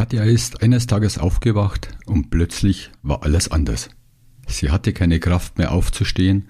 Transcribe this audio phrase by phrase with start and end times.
[0.00, 3.90] Katja ist eines Tages aufgewacht und plötzlich war alles anders.
[4.48, 6.48] Sie hatte keine Kraft mehr aufzustehen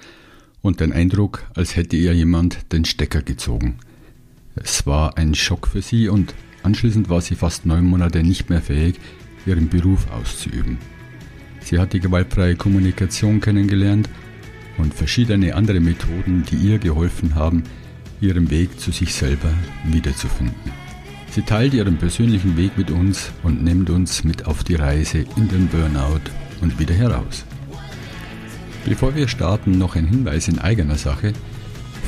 [0.62, 3.80] und den Eindruck, als hätte ihr jemand den Stecker gezogen.
[4.54, 6.32] Es war ein Schock für sie und
[6.62, 9.00] anschließend war sie fast neun Monate nicht mehr fähig,
[9.44, 10.78] ihren Beruf auszuüben.
[11.58, 14.08] Sie hat die gewaltfreie Kommunikation kennengelernt
[14.78, 17.64] und verschiedene andere Methoden, die ihr geholfen haben,
[18.20, 19.52] ihren Weg zu sich selber
[19.86, 20.89] wiederzufinden.
[21.30, 25.48] Sie teilt ihren persönlichen Weg mit uns und nimmt uns mit auf die Reise in
[25.48, 26.22] den Burnout
[26.60, 27.44] und wieder heraus.
[28.84, 31.32] Bevor wir starten, noch ein Hinweis in eigener Sache.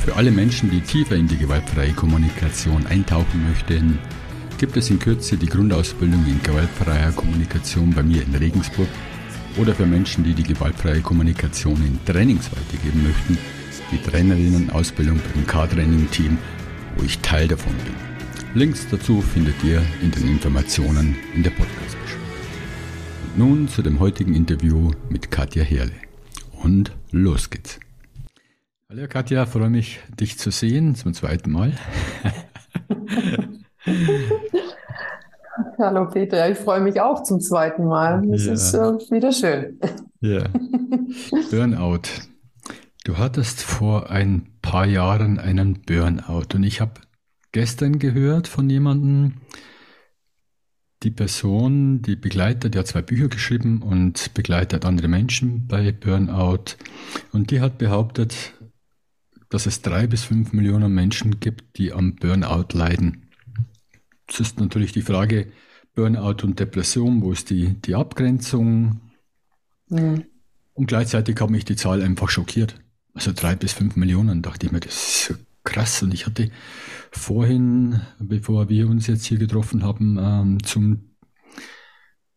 [0.03, 3.97] Für alle Menschen, die tiefer in die gewaltfreie Kommunikation eintauchen möchten,
[4.57, 8.89] gibt es in Kürze die Grundausbildung in gewaltfreier Kommunikation bei mir in Regensburg
[9.57, 13.37] oder für Menschen, die die gewaltfreie Kommunikation in Trainings weitergeben möchten,
[13.91, 16.37] die Trainerinnen-Ausbildung beim K-Training-Team,
[16.97, 18.12] wo ich Teil davon bin.
[18.55, 22.27] Links dazu findet ihr in den Informationen in der Podcast-Beschreibung.
[23.23, 25.93] Und nun zu dem heutigen Interview mit Katja Herle.
[26.61, 27.79] Und los geht's.
[28.89, 31.71] Hallo Katja, freue mich, dich zu sehen zum zweiten Mal.
[35.79, 38.23] Hallo Peter, ich freue mich auch zum zweiten Mal.
[38.29, 38.53] Es ja.
[38.53, 39.79] ist äh, wieder schön.
[40.19, 40.43] Ja.
[41.49, 42.01] Burnout.
[43.03, 47.01] Du hattest vor ein paar Jahren einen Burnout und ich habe
[47.53, 49.35] gestern gehört von jemandem,
[51.03, 56.77] die Person, die begleitet, die hat zwei Bücher geschrieben und begleitet andere Menschen bei Burnout.
[57.31, 58.53] Und die hat behauptet,
[59.49, 63.29] dass es drei bis fünf Millionen Menschen gibt, die am Burnout leiden.
[64.27, 65.51] Es ist natürlich die Frage,
[65.93, 69.01] Burnout und Depression, wo ist die, die Abgrenzung?
[69.89, 70.23] Mhm.
[70.73, 72.75] Und gleichzeitig hat mich die Zahl einfach schockiert.
[73.13, 76.03] Also drei bis fünf Millionen, dachte ich mir, das ist krass.
[76.03, 76.49] Und ich hatte
[77.11, 81.13] vorhin, bevor wir uns jetzt hier getroffen haben, ähm, zum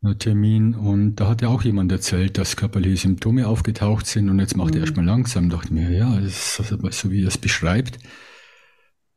[0.03, 4.39] äh, Termin und da hat ja auch jemand erzählt, dass körperliche Symptome aufgetaucht sind und
[4.39, 4.77] jetzt macht mhm.
[4.77, 5.51] er erstmal langsam.
[5.51, 7.99] Dachte mir, ja, ist also, so wie er es beschreibt,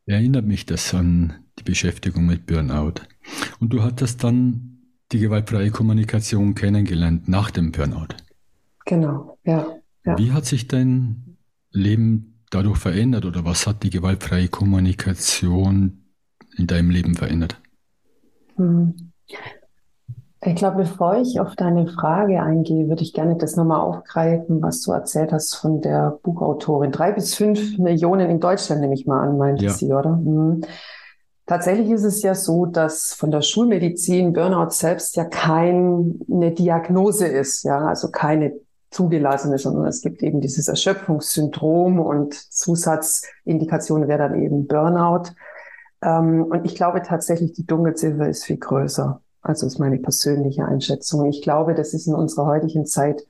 [0.06, 3.02] erinnert mich das an die Beschäftigung mit Burnout.
[3.60, 4.80] Und du hattest dann
[5.12, 8.16] die gewaltfreie Kommunikation kennengelernt nach dem Burnout.
[8.86, 9.68] Genau, ja.
[10.06, 10.18] ja.
[10.18, 11.38] Wie hat sich dein
[11.72, 16.06] Leben dadurch verändert oder was hat die gewaltfreie Kommunikation
[16.58, 17.60] in deinem Leben verändert?
[18.56, 19.12] Hm.
[20.42, 24.82] Ich glaube, bevor ich auf deine Frage eingehe, würde ich gerne das nochmal aufgreifen, was
[24.82, 26.94] du erzählt hast von der Buchautorin.
[26.94, 29.72] Drei bis fünf Millionen in Deutschland, nehme ich mal an, meinte ja.
[29.72, 30.12] sie, oder?
[30.12, 30.62] Hm.
[31.46, 37.64] Tatsächlich ist es ja so, dass von der Schulmedizin Burnout selbst ja keine Diagnose ist,
[37.64, 38.54] ja, also keine
[38.92, 45.32] zugelassene, sondern es gibt eben dieses Erschöpfungssyndrom und Zusatzindikation wäre dann eben Burnout.
[46.02, 49.22] Ähm, und ich glaube tatsächlich, die Dunkelziffer ist viel größer.
[49.42, 51.26] Also ist meine persönliche Einschätzung.
[51.28, 53.26] Ich glaube, das ist in unserer heutigen Zeit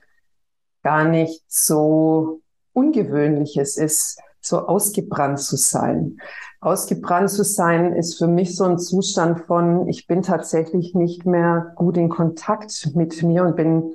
[0.82, 2.40] gar nicht so
[2.72, 6.18] ungewöhnliches ist, so ausgebrannt zu sein.
[6.60, 11.72] Ausgebrannt zu sein ist für mich so ein Zustand von, ich bin tatsächlich nicht mehr
[11.76, 13.92] gut in Kontakt mit mir und bin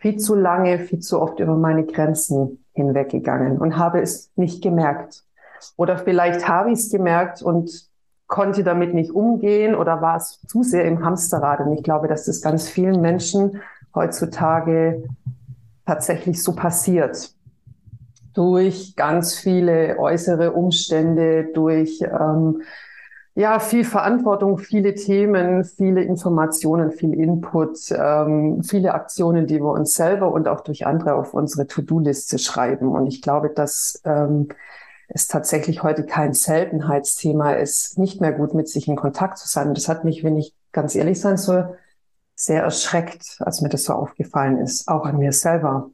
[0.00, 5.24] viel zu lange, viel zu oft über meine Grenzen hinweggegangen und habe es nicht gemerkt.
[5.76, 7.70] Oder vielleicht habe ich es gemerkt und
[8.26, 11.60] konnte damit nicht umgehen oder war es zu sehr im Hamsterrad.
[11.60, 13.60] Und ich glaube, dass das ganz vielen Menschen
[13.94, 15.04] heutzutage
[15.84, 17.34] tatsächlich so passiert.
[18.32, 22.62] Durch ganz viele äußere Umstände, durch ähm,
[23.40, 29.94] ja, viel Verantwortung, viele Themen, viele Informationen, viel Input, ähm, viele Aktionen, die wir uns
[29.94, 32.88] selber und auch durch andere auf unsere To-Do-Liste schreiben.
[32.88, 34.48] Und ich glaube, dass ähm,
[35.08, 39.68] es tatsächlich heute kein Seltenheitsthema ist, nicht mehr gut mit sich in Kontakt zu sein.
[39.68, 41.78] Und das hat mich, wenn ich ganz ehrlich sein soll,
[42.34, 45.90] sehr erschreckt, als mir das so aufgefallen ist, auch an mir selber.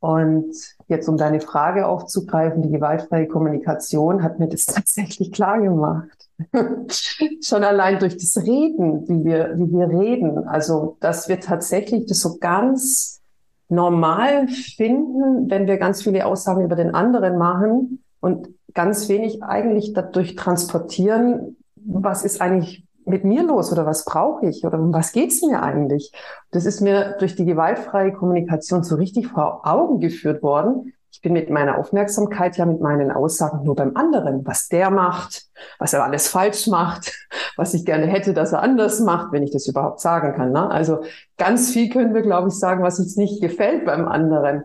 [0.00, 0.54] Und
[0.88, 6.23] jetzt, um deine Frage aufzugreifen, die gewaltfreie Kommunikation hat mir das tatsächlich klar gemacht.
[7.42, 10.48] Schon allein durch das Reden, wie wir, wie wir reden.
[10.48, 13.20] Also, dass wir tatsächlich das so ganz
[13.68, 19.92] normal finden, wenn wir ganz viele Aussagen über den anderen machen und ganz wenig eigentlich
[19.92, 25.12] dadurch transportieren, was ist eigentlich mit mir los oder was brauche ich oder um was
[25.12, 26.12] geht's mir eigentlich?
[26.50, 31.32] Das ist mir durch die gewaltfreie Kommunikation so richtig vor Augen geführt worden, ich bin
[31.32, 35.46] mit meiner Aufmerksamkeit ja mit meinen Aussagen nur beim anderen, was der macht,
[35.78, 37.12] was er alles falsch macht,
[37.56, 40.50] was ich gerne hätte, dass er anders macht, wenn ich das überhaupt sagen kann.
[40.50, 40.68] Ne?
[40.68, 41.04] Also
[41.38, 44.64] ganz viel können wir, glaube ich, sagen, was uns nicht gefällt beim anderen.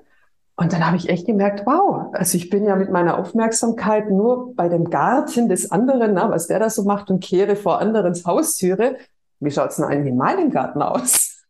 [0.55, 4.55] Und dann habe ich echt gemerkt, wow, also ich bin ja mit meiner Aufmerksamkeit nur
[4.55, 8.25] bei dem Garten des anderen, na, was der da so macht und kehre vor anderens
[8.25, 8.97] Haustüre.
[9.39, 11.43] wie schaut es denn eigentlich in meinem Garten aus?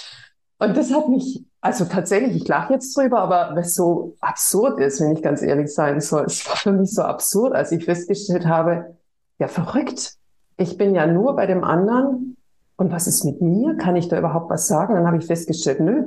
[0.58, 5.00] Und das hat mich, also tatsächlich, ich lache jetzt drüber, aber was so absurd ist,
[5.00, 8.46] wenn ich ganz ehrlich sein soll, es war für mich so absurd, als ich festgestellt
[8.46, 8.96] habe,
[9.40, 10.14] ja verrückt,
[10.56, 12.36] ich bin ja nur bei dem anderen
[12.76, 13.76] und was ist mit mir?
[13.76, 14.94] Kann ich da überhaupt was sagen?
[14.94, 16.04] Dann habe ich festgestellt, nö,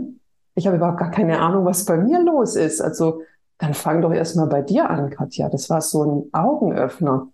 [0.56, 2.80] ich habe überhaupt gar keine Ahnung, was bei mir los ist.
[2.80, 3.22] Also
[3.58, 5.50] dann fang doch erstmal bei dir an, Katja.
[5.50, 7.28] Das war so ein Augenöffner.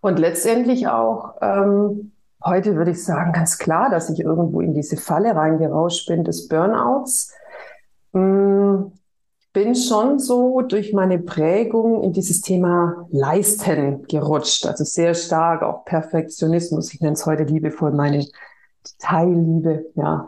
[0.00, 2.12] Und letztendlich auch, ähm,
[2.44, 6.48] heute würde ich sagen, ganz klar, dass ich irgendwo in diese Falle reingerauscht bin des
[6.48, 7.34] Burnouts.
[8.12, 8.92] Hm,
[9.52, 14.66] bin schon so durch meine Prägung in dieses Thema Leisten gerutscht.
[14.66, 16.94] Also sehr stark auch Perfektionismus.
[16.94, 18.26] Ich nenne es heute liebevoll meine
[18.86, 19.86] Detailliebe.
[19.94, 20.26] Ja,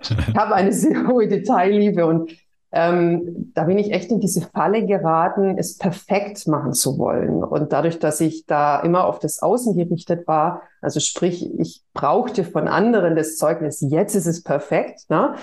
[0.00, 2.30] ich habe eine sehr hohe Detailliebe und
[2.72, 7.42] ähm, da bin ich echt in diese Falle geraten, es perfekt machen zu wollen.
[7.42, 12.44] Und dadurch, dass ich da immer auf das Außen gerichtet war, also sprich, ich brauchte
[12.44, 15.34] von anderen das Zeugnis, jetzt ist es perfekt, ne?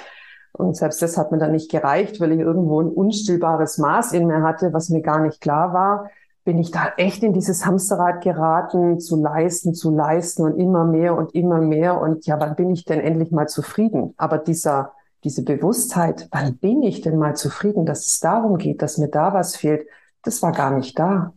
[0.53, 4.25] Und selbst das hat mir dann nicht gereicht, weil ich irgendwo ein unstillbares Maß in
[4.25, 6.09] mir hatte, was mir gar nicht klar war.
[6.45, 11.15] Bin ich da echt in dieses Hamsterrad geraten, zu leisten, zu leisten und immer mehr
[11.15, 12.01] und immer mehr.
[12.01, 14.15] Und ja, wann bin ich denn endlich mal zufrieden?
[14.18, 14.94] Aber dieser,
[15.27, 19.33] diese Bewusstheit, wann bin ich denn mal zufrieden, dass es darum geht, dass mir da
[19.33, 19.85] was fehlt,
[20.24, 21.33] das war gar nicht da.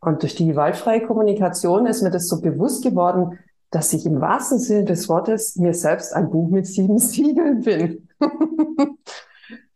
[0.00, 3.38] Und durch die gewaltfreie Kommunikation ist mir das so bewusst geworden,
[3.70, 8.08] dass ich im wahrsten Sinne des Wortes mir selbst ein Buch mit sieben Siegeln bin.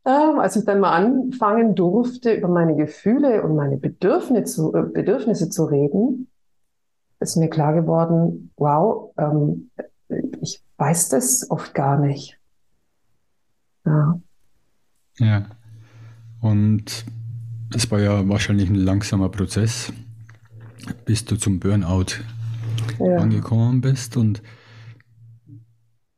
[0.05, 4.83] ähm, als ich dann mal anfangen durfte, über meine Gefühle und meine Bedürfnisse zu, äh,
[4.83, 6.29] Bedürfnisse zu reden,
[7.19, 9.71] ist mir klar geworden, wow, ähm,
[10.43, 12.39] ich weiß das oft gar nicht.
[13.85, 14.21] Ja.
[15.19, 15.47] Ja.
[16.41, 17.05] Und
[17.75, 19.93] es war ja wahrscheinlich ein langsamer Prozess,
[21.05, 22.17] bis du zum Burnout
[22.99, 23.17] ja.
[23.17, 24.17] angekommen bist.
[24.17, 24.43] Und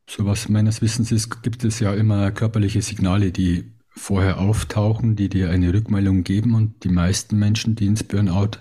[0.09, 5.29] so was meines Wissens ist, gibt es ja immer körperliche Signale, die vorher auftauchen, die
[5.29, 6.55] dir eine Rückmeldung geben.
[6.55, 8.59] Und die meisten Menschen, die ins Burnout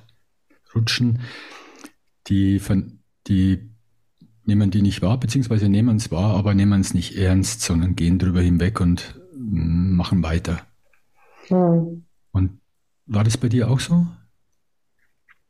[0.75, 1.21] rutschen,
[2.27, 2.61] die,
[3.27, 3.72] die
[4.45, 8.19] nehmen die nicht wahr, beziehungsweise nehmen es wahr, aber nehmen es nicht ernst, sondern gehen
[8.19, 10.60] drüber hinweg und mm, machen weiter.
[11.48, 12.06] Hm.
[12.31, 12.60] Und
[13.06, 14.06] war das bei dir auch so?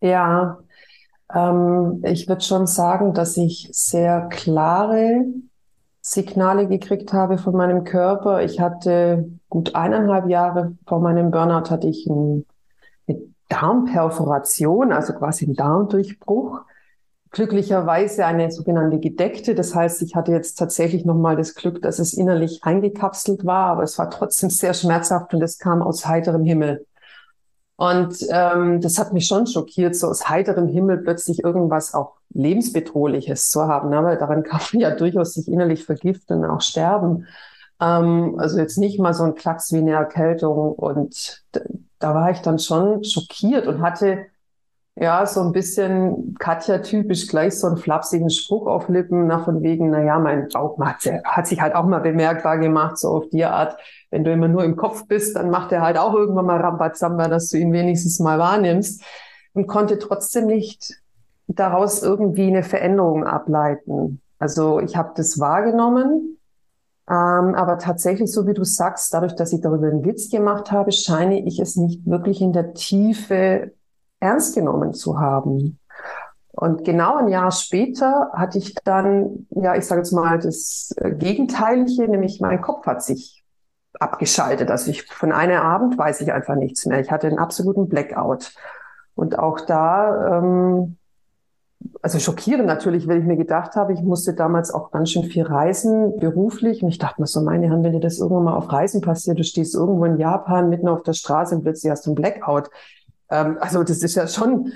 [0.02, 0.60] Ja,
[1.34, 5.26] ähm, ich würde schon sagen, dass ich sehr klare
[6.02, 8.44] Signale gekriegt habe von meinem Körper.
[8.44, 12.46] Ich hatte gut eineinhalb Jahre vor meinem Burnout hatte ich ein,
[13.08, 16.62] eine Darmperforation, also quasi einen Darmdurchbruch.
[17.34, 19.56] Glücklicherweise eine sogenannte gedeckte.
[19.56, 23.82] Das heißt, ich hatte jetzt tatsächlich nochmal das Glück, dass es innerlich eingekapselt war, aber
[23.82, 26.86] es war trotzdem sehr schmerzhaft und es kam aus heiterem Himmel.
[27.76, 33.50] Und ähm, das hat mich schon schockiert, so aus heiterem Himmel plötzlich irgendwas auch lebensbedrohliches
[33.50, 34.04] zu haben, ne?
[34.04, 37.26] weil daran kann man ja durchaus sich innerlich vergiften und auch sterben.
[37.82, 40.74] Ähm, also jetzt nicht mal so ein Klacks wie eine Erkältung.
[40.74, 41.44] Und
[41.98, 44.28] da war ich dann schon schockiert und hatte
[44.96, 49.90] ja, so ein bisschen Katja-typisch gleich so einen flapsigen Spruch auf Lippen, nach von wegen,
[49.90, 53.44] na ja, mein Bauch hat, hat sich halt auch mal bemerkbar gemacht, so auf die
[53.44, 53.76] Art,
[54.12, 57.28] wenn du immer nur im Kopf bist, dann macht er halt auch irgendwann mal Rambazamba,
[57.28, 59.04] dass du ihn wenigstens mal wahrnimmst
[59.54, 60.94] und konnte trotzdem nicht
[61.48, 64.22] daraus irgendwie eine Veränderung ableiten.
[64.38, 66.38] Also ich habe das wahrgenommen,
[67.10, 70.92] ähm, aber tatsächlich, so wie du sagst, dadurch, dass ich darüber einen Witz gemacht habe,
[70.92, 73.72] scheine ich es nicht wirklich in der Tiefe
[74.24, 75.80] ernst genommen zu haben.
[76.52, 81.12] Und genau ein Jahr später hatte ich dann, ja, ich sage jetzt mal das äh,
[81.12, 83.44] Gegenteilige, nämlich mein Kopf hat sich
[84.00, 84.70] abgeschaltet.
[84.70, 87.00] Also ich von einem Abend weiß ich einfach nichts mehr.
[87.00, 88.54] Ich hatte einen absoluten Blackout.
[89.16, 90.98] Und auch da, ähm,
[92.02, 95.44] also schockierend natürlich, weil ich mir gedacht habe, ich musste damals auch ganz schön viel
[95.44, 96.84] reisen, beruflich.
[96.84, 99.40] Und ich dachte mir so, meine Herren, wenn dir das irgendwann mal auf Reisen passiert,
[99.40, 102.70] du stehst irgendwo in Japan mitten auf der Straße und plötzlich hast du einen Blackout.
[103.34, 104.72] Ähm, also das ist ja schon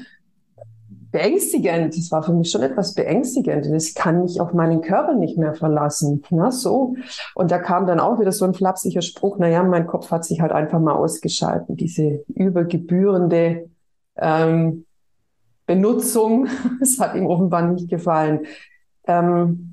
[1.12, 1.96] beängstigend.
[1.96, 3.68] Das war für mich schon etwas beängstigend.
[3.68, 6.24] Ich kann mich auf meinen Körper nicht mehr verlassen.
[6.32, 6.96] Na, so.
[7.36, 10.42] Und da kam dann auch wieder so ein flapsiger Spruch, naja, mein Kopf hat sich
[10.42, 11.78] halt einfach mal ausgeschalten.
[11.78, 13.70] Diese übergebührende
[14.18, 14.86] ähm,
[15.66, 16.48] Benutzung,
[16.80, 18.42] das hat ihm offenbar nicht gefallen.
[19.06, 19.67] Ähm,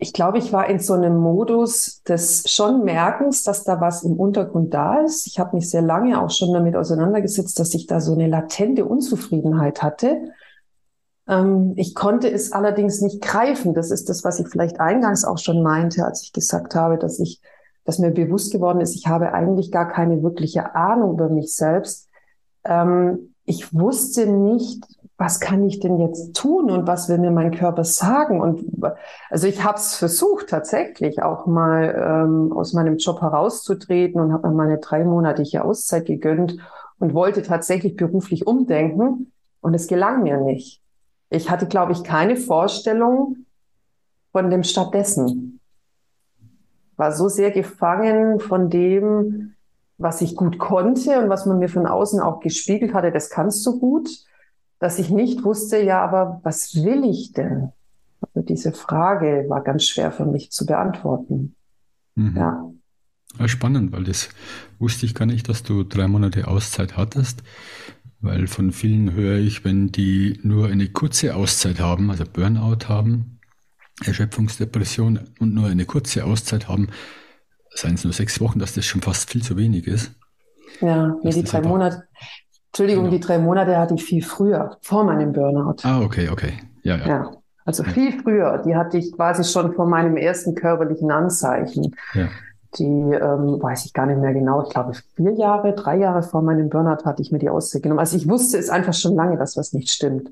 [0.00, 4.12] ich glaube, ich war in so einem Modus des schon Merkens, dass da was im
[4.12, 5.26] Untergrund da ist.
[5.26, 8.84] Ich habe mich sehr lange auch schon damit auseinandergesetzt, dass ich da so eine latente
[8.84, 10.30] Unzufriedenheit hatte.
[11.26, 13.74] Ähm, ich konnte es allerdings nicht greifen.
[13.74, 17.18] Das ist das, was ich vielleicht eingangs auch schon meinte, als ich gesagt habe, dass
[17.18, 17.40] ich,
[17.84, 22.06] dass mir bewusst geworden ist, ich habe eigentlich gar keine wirkliche Ahnung über mich selbst.
[22.62, 24.84] Ähm, ich wusste nicht,
[25.18, 28.40] was kann ich denn jetzt tun und was will mir mein Körper sagen?
[28.40, 28.64] Und
[29.28, 34.48] also ich habe es versucht tatsächlich auch mal ähm, aus meinem Job herauszutreten und habe
[34.48, 36.58] mir meine dreimonatige Auszeit gegönnt
[37.00, 40.80] und wollte tatsächlich beruflich umdenken und es gelang mir nicht.
[41.30, 43.38] Ich hatte, glaube ich, keine Vorstellung
[44.30, 45.58] von dem stattdessen.
[46.96, 49.54] War so sehr gefangen von dem,
[49.98, 53.66] was ich gut konnte und was man mir von außen auch gespiegelt hatte, das kannst
[53.66, 54.27] du gut
[54.78, 57.72] dass ich nicht wusste, ja, aber was will ich denn?
[58.20, 61.54] Also diese Frage war ganz schwer für mich zu beantworten.
[62.14, 62.36] Mhm.
[62.36, 62.70] Ja.
[63.46, 64.30] Spannend, weil das
[64.78, 67.42] wusste ich gar nicht, dass du drei Monate Auszeit hattest.
[68.20, 73.38] Weil von vielen höre ich, wenn die nur eine kurze Auszeit haben, also Burnout haben,
[74.04, 76.88] Erschöpfungsdepression und nur eine kurze Auszeit haben,
[77.74, 80.12] seien es nur sechs Wochen, dass das schon fast viel zu wenig ist.
[80.80, 82.08] Ja, nee, die drei Monate,
[82.68, 83.16] Entschuldigung, genau.
[83.16, 85.76] die drei Monate hatte ich viel früher, vor meinem Burnout.
[85.82, 86.52] Ah, okay, okay.
[86.82, 87.06] Ja, ja.
[87.06, 87.30] ja
[87.68, 87.90] also ja.
[87.90, 88.62] viel früher.
[88.64, 91.94] Die hatte ich quasi schon vor meinem ersten körperlichen Anzeichen.
[92.14, 92.28] Ja.
[92.78, 94.62] Die ähm, weiß ich gar nicht mehr genau.
[94.62, 97.98] Ich glaube, vier Jahre, drei Jahre vor meinem Burnout hatte ich mir die Auszeit genommen.
[97.98, 100.30] Also ich wusste es einfach schon lange, dass was nicht stimmt.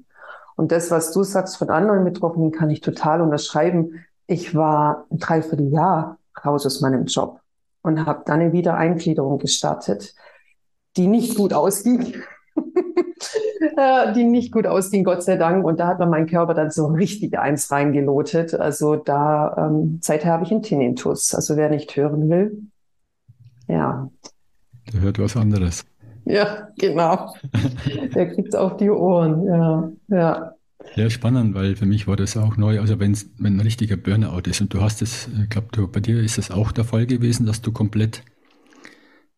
[0.57, 4.03] Und das, was du sagst von anderen Betroffenen, kann ich total unterschreiben.
[4.27, 7.41] Ich war ein Dreivierteljahr raus aus meinem Job
[7.83, 10.15] und habe dann eine Wiedereingliederung gestartet
[10.97, 12.15] die nicht gut ausging.
[14.15, 15.65] die nicht gut ausging, Gott sei Dank.
[15.65, 18.55] Und da hat man meinen Körper dann so richtig eins reingelotet.
[18.55, 21.35] Also da, ähm, seither habe ich einen Tinnitus.
[21.35, 22.63] Also wer nicht hören will,
[23.69, 24.11] ja.
[24.93, 25.85] Der hört was anderes.
[26.25, 27.35] Ja, genau.
[28.15, 30.53] Der kriegt es auf die Ohren, ja, ja.
[30.95, 32.81] Ja, spannend, weil für mich war das auch neu.
[32.81, 36.21] Also wenn's, wenn ein richtiger Burnout ist und du hast es, ich glaube, bei dir
[36.21, 38.23] ist es auch der Fall gewesen, dass du komplett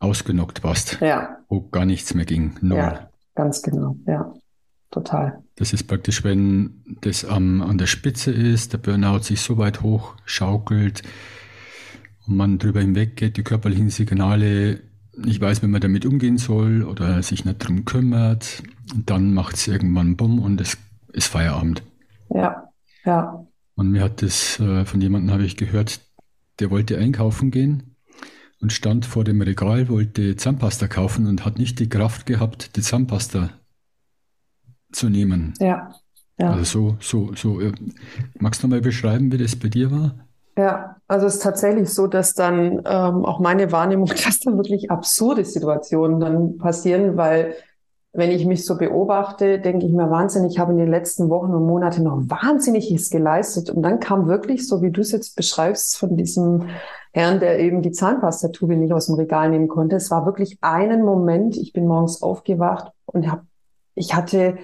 [0.01, 0.99] ausgenockt warst.
[1.01, 1.39] Ja.
[1.49, 2.57] Wo gar nichts mehr ging.
[2.61, 2.79] Null.
[2.79, 3.97] Ja, ganz genau.
[4.07, 4.33] Ja,
[4.91, 5.43] total.
[5.57, 9.83] Das ist praktisch, wenn das am, an der Spitze ist, der Burnout sich so weit
[9.83, 11.03] hoch schaukelt
[12.27, 14.81] und man drüber hinweggeht, die körperlichen Signale
[15.17, 18.63] nicht weiß, wie man damit umgehen soll oder sich nicht drum kümmert.
[18.95, 20.79] Und dann macht es irgendwann Bumm und es
[21.13, 21.83] ist Feierabend.
[22.31, 22.69] Ja,
[23.05, 23.45] ja.
[23.75, 26.01] Und mir hat das, äh, von jemandem habe ich gehört,
[26.61, 27.88] der wollte einkaufen gehen
[28.61, 32.83] und stand vor dem Regal, wollte Zahnpasta kaufen und hat nicht die Kraft gehabt, die
[32.83, 33.51] Zahnpasta
[34.93, 35.55] zu nehmen.
[35.61, 35.95] Ja.
[36.39, 36.51] ja.
[36.51, 37.73] Also so, so, so.
[38.39, 40.15] Magst du mal beschreiben, wie das bei dir war?
[40.57, 44.91] Ja, also es ist tatsächlich so, dass dann ähm, auch meine Wahrnehmung, dass dann wirklich
[44.91, 47.55] absurde Situationen dann passieren, weil
[48.13, 51.55] wenn ich mich so beobachte, denke ich mir Wahnsinn, ich habe in den letzten Wochen
[51.55, 53.71] und Monaten noch Wahnsinniges geleistet.
[53.71, 56.69] Und dann kam wirklich, so wie du es jetzt beschreibst, von diesem
[57.19, 59.97] Herrn, der eben die Zahnpastatube nicht aus dem Regal nehmen konnte.
[59.97, 63.43] Es war wirklich einen Moment, ich bin morgens aufgewacht und hab,
[63.95, 64.57] ich hatte,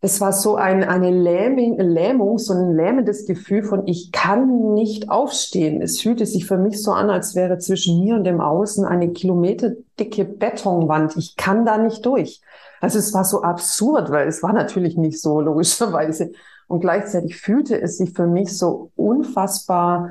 [0.00, 5.10] es war so ein, eine Lähmung, Lähmung, so ein lähmendes Gefühl von, ich kann nicht
[5.10, 5.82] aufstehen.
[5.82, 9.10] Es fühlte sich für mich so an, als wäre zwischen mir und dem Außen eine
[9.10, 11.16] kilometerdicke Betonwand.
[11.16, 12.40] Ich kann da nicht durch.
[12.80, 16.30] Also es war so absurd, weil es war natürlich nicht so, logischerweise.
[16.68, 20.10] Und gleichzeitig fühlte es sich für mich so unfassbar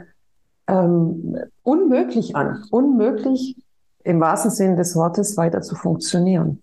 [0.68, 2.64] ähm, unmöglich an.
[2.72, 3.56] Unmöglich
[4.04, 6.62] im wahrsten Sinne des Wortes weiter zu funktionieren.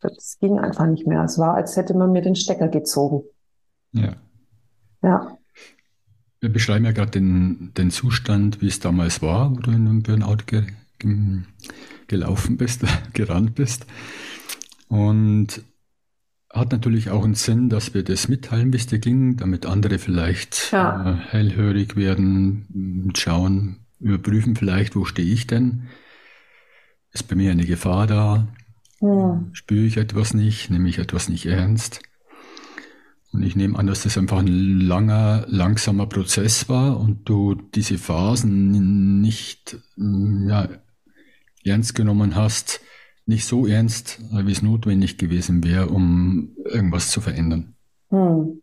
[0.00, 1.24] Das ging einfach nicht mehr.
[1.24, 3.24] Es war, als hätte man mir den Stecker gezogen.
[3.92, 4.14] Ja.
[5.02, 5.38] Ja.
[6.40, 10.02] Wir beschreiben ja gerade den, den Zustand, wie es damals war, wo du in einem
[10.02, 10.66] Burnout ge,
[10.98, 11.40] ge,
[12.06, 12.82] gelaufen bist,
[13.12, 13.86] gerannt bist.
[14.88, 15.62] Und
[16.50, 19.98] hat natürlich auch einen Sinn, dass wir das mitteilen, wie es dir ging, damit andere
[19.98, 21.12] vielleicht ja.
[21.12, 25.88] äh, hellhörig werden, schauen, überprüfen vielleicht, wo stehe ich denn?
[27.12, 28.48] Ist bei mir eine Gefahr da?
[29.00, 29.44] Ja.
[29.52, 30.70] Spüre ich etwas nicht?
[30.70, 32.00] Nehme ich etwas nicht ernst?
[33.32, 37.98] Und ich nehme an, dass das einfach ein langer, langsamer Prozess war und du diese
[37.98, 40.68] Phasen nicht ja,
[41.64, 42.80] ernst genommen hast,
[43.28, 47.74] nicht so ernst, wie es notwendig gewesen wäre, um irgendwas zu verändern.
[48.08, 48.62] Hm.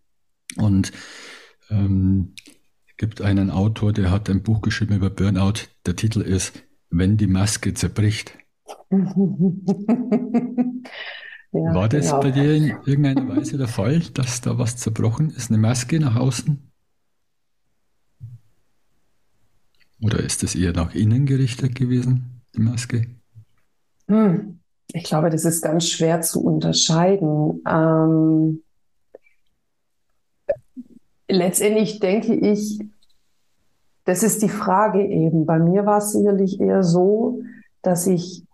[0.57, 0.91] Und
[1.69, 2.33] ähm,
[2.87, 5.67] es gibt einen Autor, der hat ein Buch geschrieben über Burnout.
[5.85, 8.37] Der Titel ist Wenn die Maske zerbricht.
[8.89, 8.97] ja,
[11.51, 12.19] War das genau.
[12.21, 15.51] bei dir in irgendeiner Weise der Fall, dass da was zerbrochen ist?
[15.51, 16.71] Eine Maske nach außen?
[20.01, 23.07] Oder ist es eher nach innen gerichtet gewesen, die Maske?
[24.07, 24.59] Hm.
[24.93, 27.61] Ich glaube, das ist ganz schwer zu unterscheiden.
[27.67, 28.63] Ähm,
[31.27, 32.79] letztendlich denke ich,
[34.05, 35.45] das ist die Frage eben.
[35.45, 37.41] Bei mir war es sicherlich eher so,
[37.81, 38.45] dass ich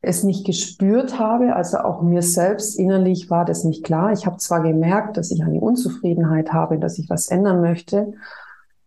[0.00, 4.12] es nicht gespürt habe, also auch mir selbst innerlich war das nicht klar.
[4.12, 8.14] Ich habe zwar gemerkt, dass ich eine Unzufriedenheit habe, dass ich was ändern möchte.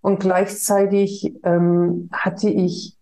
[0.01, 2.94] Und gleichzeitig ähm, hatte ich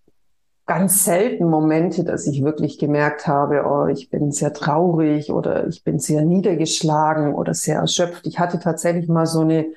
[0.74, 5.84] ganz selten Momente, dass ich wirklich gemerkt habe, oh, ich bin sehr traurig oder ich
[5.84, 8.26] bin sehr niedergeschlagen oder sehr erschöpft.
[8.26, 9.68] Ich hatte tatsächlich mal so eine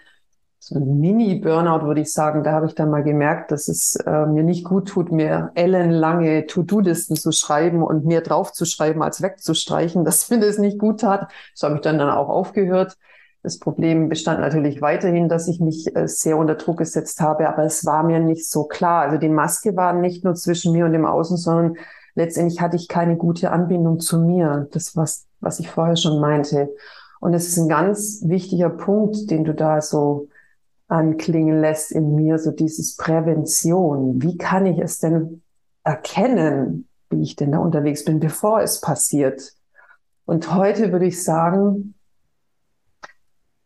[0.58, 2.42] so ein Mini-Burnout, würde ich sagen.
[2.42, 6.46] Da habe ich dann mal gemerkt, dass es äh, mir nicht gut tut, mir ellenlange
[6.46, 11.30] To-Do-Listen zu schreiben und mir draufzuschreiben, als wegzustreichen, dass mir das nicht gut tat.
[11.54, 12.96] So habe ich dann, dann auch aufgehört.
[13.46, 17.62] Das Problem bestand natürlich weiterhin, dass ich mich äh, sehr unter Druck gesetzt habe, aber
[17.62, 19.02] es war mir nicht so klar.
[19.02, 21.76] Also die Maske war nicht nur zwischen mir und dem Außen, sondern
[22.16, 24.66] letztendlich hatte ich keine gute Anbindung zu mir.
[24.72, 26.74] Das, was, was ich vorher schon meinte.
[27.20, 30.26] Und es ist ein ganz wichtiger Punkt, den du da so
[30.88, 34.20] anklingen lässt in mir, so dieses Prävention.
[34.20, 35.42] Wie kann ich es denn
[35.84, 39.52] erkennen, wie ich denn da unterwegs bin, bevor es passiert?
[40.24, 41.94] Und heute würde ich sagen,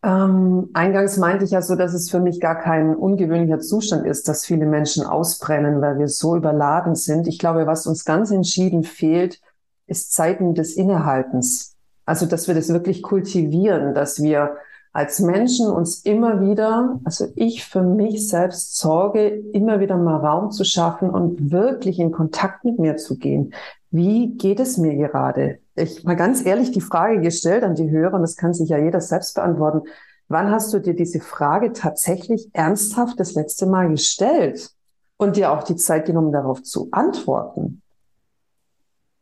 [0.03, 4.29] ähm, eingangs meinte ich ja so, dass es für mich gar kein ungewöhnlicher Zustand ist,
[4.29, 7.29] dass viele Menschen ausbrennen, weil wir so überladen sind.
[7.29, 9.41] Ich glaube, was uns ganz entschieden fehlt,
[9.87, 11.77] ist Zeiten des Innehaltens.
[12.07, 14.57] Also, dass wir das wirklich kultivieren, dass wir
[14.93, 20.51] als Menschen uns immer wieder, also ich für mich selbst sorge, immer wieder mal Raum
[20.51, 23.55] zu schaffen und wirklich in Kontakt mit mir zu gehen.
[23.93, 25.59] Wie geht es mir gerade?
[25.77, 28.79] Ich mal ganz ehrlich die Frage gestellt an die Hörer, und das kann sich ja
[28.79, 29.83] jeder selbst beantworten.
[30.29, 34.71] Wann hast du dir diese Frage tatsächlich ernsthaft das letzte Mal gestellt
[35.17, 37.83] und dir auch die Zeit genommen, darauf zu antworten?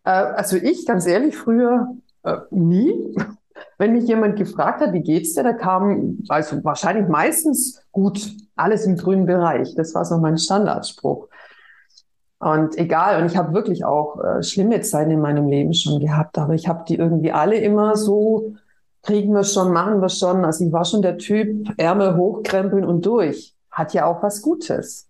[0.04, 1.94] Äh, also ich, ganz ehrlich, früher
[2.24, 3.14] äh, nie.
[3.78, 8.84] Wenn mich jemand gefragt hat, wie geht's dir, da kam also wahrscheinlich meistens gut, alles
[8.84, 9.74] im grünen Bereich.
[9.74, 11.28] Das war so mein Standardspruch.
[12.40, 16.38] Und egal, und ich habe wirklich auch äh, schlimme Zeiten in meinem Leben schon gehabt,
[16.38, 18.54] aber ich habe die irgendwie alle immer so,
[19.02, 20.44] kriegen wir schon, machen wir schon.
[20.44, 23.56] Also ich war schon der Typ, Ärmel hochkrempeln und durch.
[23.70, 25.08] Hat ja auch was Gutes.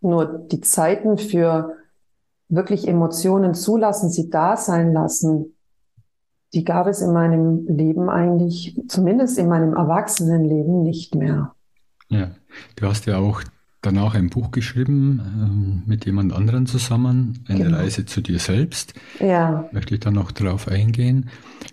[0.00, 1.74] Nur die Zeiten für
[2.48, 5.55] wirklich Emotionen zulassen, sie da sein lassen,
[6.56, 11.54] die gab es in meinem Leben eigentlich, zumindest in meinem Erwachsenenleben, nicht mehr.
[12.08, 12.30] Ja,
[12.76, 13.42] du hast ja auch
[13.82, 17.76] danach ein Buch geschrieben ähm, mit jemand anderen zusammen, eine genau.
[17.76, 18.94] Reise zu dir selbst.
[19.20, 19.68] Ja.
[19.70, 21.28] Möchte ich dann noch darauf eingehen.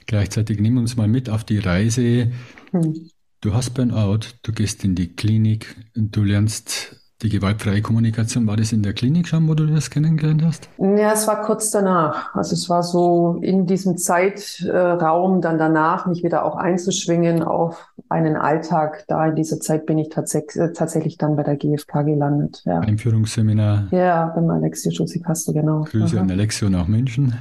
[0.06, 2.32] Gleichzeitig nimm uns mal mit auf die Reise.
[2.72, 3.10] Hm.
[3.40, 8.72] Du hast Burnout, du gehst in die Klinik, du lernst die gewaltfreie Kommunikation, war das
[8.74, 10.70] in der Klinik schon, wo du das kennengelernt hast?
[10.78, 12.36] Ja, es war kurz danach.
[12.36, 18.36] Also es war so in diesem Zeitraum dann danach, mich wieder auch einzuschwingen auf einen
[18.36, 19.06] Alltag.
[19.08, 22.62] Da in dieser Zeit bin ich tatsächlich, äh, tatsächlich dann bei der GfK gelandet.
[22.66, 22.80] Ja.
[22.80, 23.88] Einführungsseminar.
[23.92, 25.84] Ja, beim Alexio Schussi Castro, genau.
[25.84, 26.24] Grüße Aha.
[26.24, 27.36] an Alexio nach München.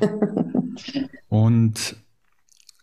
[1.28, 1.96] und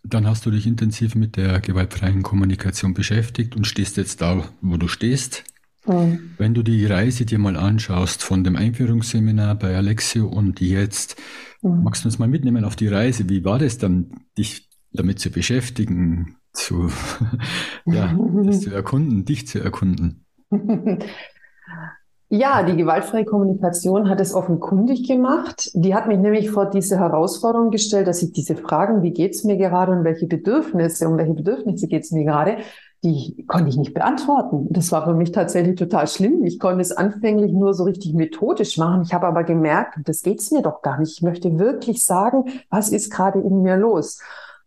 [0.03, 4.77] dann hast du dich intensiv mit der gewaltfreien Kommunikation beschäftigt und stehst jetzt da, wo
[4.77, 5.43] du stehst.
[5.89, 6.36] Mhm.
[6.38, 11.15] Wenn du die Reise dir mal anschaust von dem Einführungsseminar bei Alexio und jetzt,
[11.62, 11.84] mhm.
[11.84, 13.28] magst du uns mal mitnehmen auf die Reise?
[13.28, 16.89] Wie war das dann, dich damit zu beschäftigen, zu,
[17.86, 20.25] ja, das zu erkunden, dich zu erkunden?
[22.32, 25.71] Ja, die gewaltfreie Kommunikation hat es offenkundig gemacht.
[25.73, 29.58] Die hat mich nämlich vor diese Herausforderung gestellt, dass ich diese Fragen, wie geht's mir
[29.58, 32.58] gerade und welche Bedürfnisse, um welche Bedürfnisse geht's mir gerade,
[33.03, 34.67] die konnte ich nicht beantworten.
[34.71, 36.43] Das war für mich tatsächlich total schlimm.
[36.43, 39.03] Ich konnte es anfänglich nur so richtig methodisch machen.
[39.03, 41.13] Ich habe aber gemerkt, das geht's mir doch gar nicht.
[41.13, 44.19] Ich möchte wirklich sagen, was ist gerade in mir los?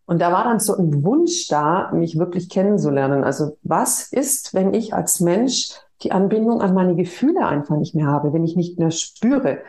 [0.05, 3.23] Und da war dann so ein Wunsch da, mich wirklich kennenzulernen.
[3.23, 8.07] Also was ist, wenn ich als Mensch die Anbindung an meine Gefühle einfach nicht mehr
[8.07, 9.59] habe, wenn ich nicht mehr spüre?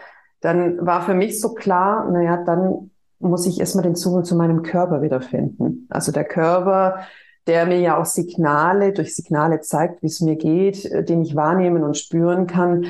[0.40, 4.62] Dann war für mich so klar, naja, dann muss ich erstmal den Zugang zu meinem
[4.62, 5.86] Körper wiederfinden.
[5.90, 7.00] Also der Körper
[7.46, 11.36] der mir ja auch Signale, durch Signale zeigt, wie es mir geht, äh, den ich
[11.36, 12.86] wahrnehmen und spüren kann.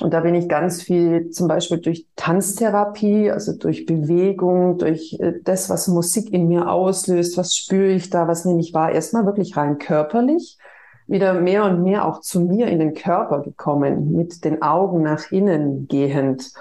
[0.00, 5.34] Und da bin ich ganz viel zum Beispiel durch Tanztherapie, also durch Bewegung, durch äh,
[5.42, 9.24] das, was Musik in mir auslöst, was spüre ich da, was nehme ich wahr, erstmal
[9.24, 10.58] wirklich rein körperlich,
[11.06, 15.30] wieder mehr und mehr auch zu mir in den Körper gekommen, mit den Augen nach
[15.30, 16.52] innen gehend.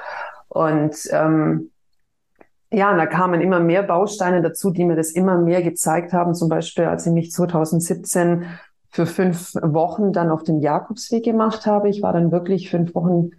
[0.47, 1.71] Und ähm,
[2.73, 6.33] ja, und da kamen immer mehr Bausteine dazu, die mir das immer mehr gezeigt haben.
[6.33, 8.45] Zum Beispiel, als ich mich 2017
[8.89, 11.89] für fünf Wochen dann auf den Jakobsweg gemacht habe.
[11.89, 13.31] Ich war dann wirklich fünf Wochen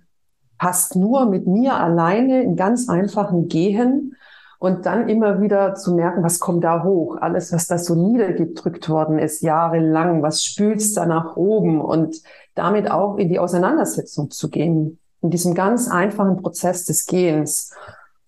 [0.59, 4.17] fast nur mit mir alleine in ganz einfachen Gehen
[4.59, 7.19] und dann immer wieder zu merken, was kommt da hoch?
[7.21, 12.23] Alles, was da so niedergedrückt worden ist, jahrelang, was spülst da nach oben und
[12.55, 17.73] damit auch in die Auseinandersetzung zu gehen, in diesem ganz einfachen Prozess des Gehens.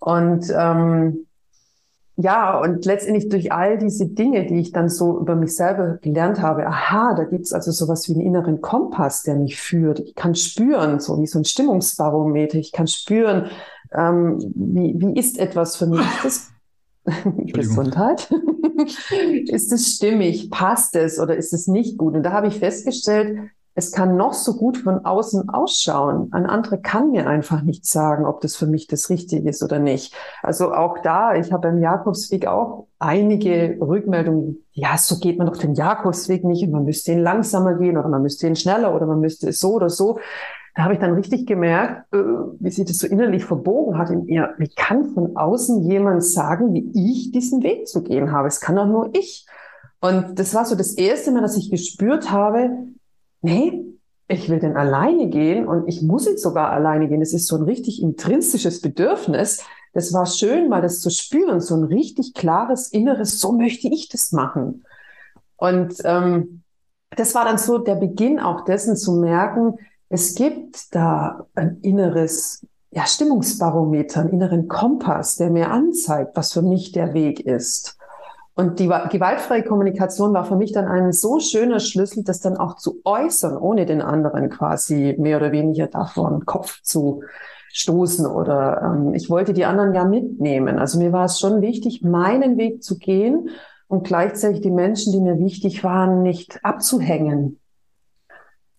[0.06, 1.26] Und ähm,
[2.14, 6.40] ja, und letztendlich durch all diese Dinge, die ich dann so über mich selber gelernt
[6.40, 9.98] habe, aha, da gibt's also sowas wie einen inneren Kompass, der mich führt.
[9.98, 12.56] Ich kann spüren, so wie so ein Stimmungsbarometer.
[12.56, 13.50] Ich kann spüren,
[13.92, 16.06] ähm, wie, wie ist etwas für mich?
[16.24, 16.52] Ist
[17.04, 17.14] das
[17.52, 18.30] Gesundheit?
[19.48, 20.52] ist es stimmig?
[20.52, 22.14] Passt es oder ist es nicht gut?
[22.14, 26.30] Und da habe ich festgestellt, es kann noch so gut von außen ausschauen.
[26.32, 29.78] Ein anderer kann mir einfach nicht sagen, ob das für mich das Richtige ist oder
[29.78, 30.14] nicht.
[30.42, 34.64] Also auch da, ich habe beim Jakobsweg auch einige Rückmeldungen.
[34.72, 38.08] Ja, so geht man doch den Jakobsweg nicht und man müsste ihn langsamer gehen oder
[38.08, 40.18] man müsste ihn schneller oder man müsste es so oder so.
[40.74, 42.18] Da habe ich dann richtig gemerkt, äh,
[42.58, 44.54] wie sich das so innerlich verbogen hat in mir.
[44.56, 48.48] Wie kann von außen jemand sagen, wie ich diesen Weg zu gehen habe?
[48.48, 49.46] Es kann doch nur ich.
[50.00, 52.70] Und das war so das erste Mal, dass ich gespürt habe,
[53.46, 53.84] nee,
[54.28, 57.20] ich will denn alleine gehen und ich muss jetzt sogar alleine gehen.
[57.20, 59.64] Das ist so ein richtig intrinsisches Bedürfnis.
[59.92, 64.08] Das war schön, mal das zu spüren, so ein richtig klares Inneres, so möchte ich
[64.08, 64.84] das machen.
[65.56, 66.62] Und ähm,
[67.10, 69.78] das war dann so der Beginn auch dessen zu merken,
[70.08, 76.62] es gibt da ein inneres ja, Stimmungsbarometer, einen inneren Kompass, der mir anzeigt, was für
[76.62, 77.95] mich der Weg ist.
[78.58, 82.76] Und die gewaltfreie Kommunikation war für mich dann ein so schöner Schlüssel, das dann auch
[82.76, 87.22] zu äußern, ohne den anderen quasi mehr oder weniger davon Kopf zu
[87.74, 90.78] stoßen oder ähm, ich wollte die anderen ja mitnehmen.
[90.78, 93.50] Also mir war es schon wichtig, meinen Weg zu gehen
[93.88, 97.60] und gleichzeitig die Menschen, die mir wichtig waren, nicht abzuhängen.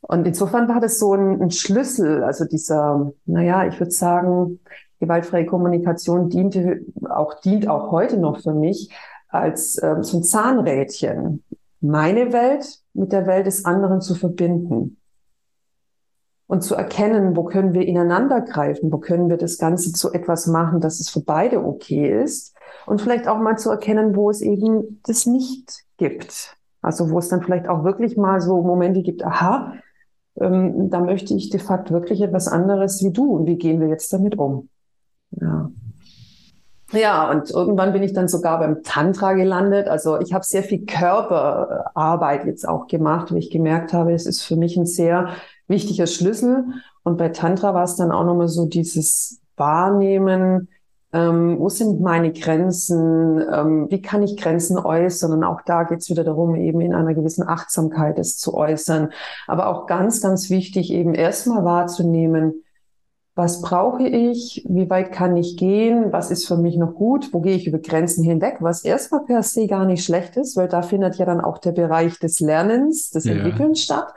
[0.02, 4.60] Und insofern war das so ein, ein Schlüssel, also dieser, naja, ich würde sagen,
[5.00, 8.92] gewaltfreie Kommunikation diente auch, dient auch heute noch für mich
[9.38, 11.44] als ähm, so Zahnrädchen,
[11.80, 14.98] meine Welt mit der Welt des anderen zu verbinden
[16.48, 20.48] und zu erkennen, wo können wir ineinander greifen, wo können wir das Ganze zu etwas
[20.48, 24.42] machen, dass es für beide okay ist und vielleicht auch mal zu erkennen, wo es
[24.42, 26.56] eben das nicht gibt.
[26.82, 29.74] Also wo es dann vielleicht auch wirklich mal so Momente gibt, aha,
[30.40, 33.88] ähm, da möchte ich de facto wirklich etwas anderes wie du und wie gehen wir
[33.88, 34.70] jetzt damit um?
[35.32, 35.70] Ja.
[36.94, 39.90] Ja, und irgendwann bin ich dann sogar beim Tantra gelandet.
[39.90, 44.42] Also ich habe sehr viel Körperarbeit jetzt auch gemacht, weil ich gemerkt habe, es ist
[44.42, 45.30] für mich ein sehr
[45.68, 46.64] wichtiger Schlüssel.
[47.04, 50.70] Und bei Tantra war es dann auch nochmal so dieses Wahrnehmen,
[51.12, 55.34] ähm, wo sind meine Grenzen, ähm, wie kann ich Grenzen äußern.
[55.34, 59.10] Und auch da geht es wieder darum, eben in einer gewissen Achtsamkeit es zu äußern.
[59.46, 62.64] Aber auch ganz, ganz wichtig, eben erstmal wahrzunehmen,
[63.38, 67.40] was brauche ich, wie weit kann ich gehen, was ist für mich noch gut, wo
[67.40, 70.82] gehe ich über Grenzen hinweg, was erstmal per se gar nicht schlecht ist, weil da
[70.82, 73.34] findet ja dann auch der Bereich des Lernens, des ja.
[73.34, 74.12] Entwickelns statt.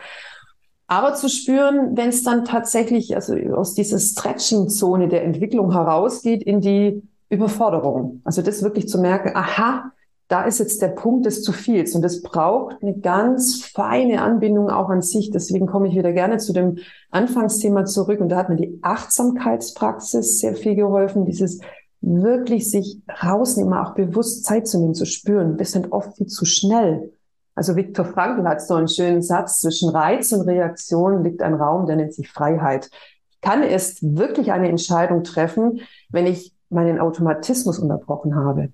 [0.87, 6.63] Aber zu spüren, wenn es dann tatsächlich also aus dieser Stretching-Zone der Entwicklung herausgeht in
[6.63, 8.23] die Überforderung.
[8.25, 9.93] Also das wirklich zu merken, aha,
[10.31, 14.71] da ist jetzt der Punkt des zu viels und es braucht eine ganz feine Anbindung
[14.71, 15.33] auch an sich.
[15.33, 16.79] Deswegen komme ich wieder gerne zu dem
[17.11, 21.59] Anfangsthema zurück und da hat mir die Achtsamkeitspraxis sehr viel geholfen, dieses
[22.01, 25.59] wirklich sich rausnehmen, auch bewusst Zeit zu nehmen, zu spüren.
[25.59, 27.13] Wir sind oft viel zu schnell.
[27.57, 31.87] Also Viktor Frankl hat so einen schönen Satz, zwischen Reiz und Reaktion liegt ein Raum,
[31.87, 32.89] der nennt sich Freiheit.
[33.31, 38.69] Ich kann erst wirklich eine Entscheidung treffen, wenn ich meinen Automatismus unterbrochen habe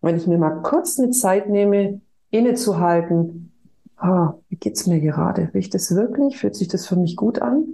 [0.00, 3.52] wenn ich mir mal kurz eine Zeit nehme, innezuhalten,
[3.96, 5.52] ah, wie geht's mir gerade?
[5.52, 6.38] Will ich das wirklich?
[6.38, 7.64] Fühlt sich das für mich gut an?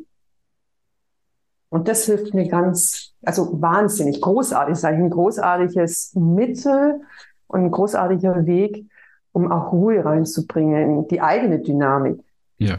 [1.68, 7.00] Und das hilft mir ganz, also wahnsinnig großartig, ist eigentlich ein großartiges Mittel
[7.48, 8.86] und ein großartiger Weg,
[9.32, 12.20] um auch Ruhe reinzubringen in die eigene Dynamik.
[12.58, 12.78] Ja.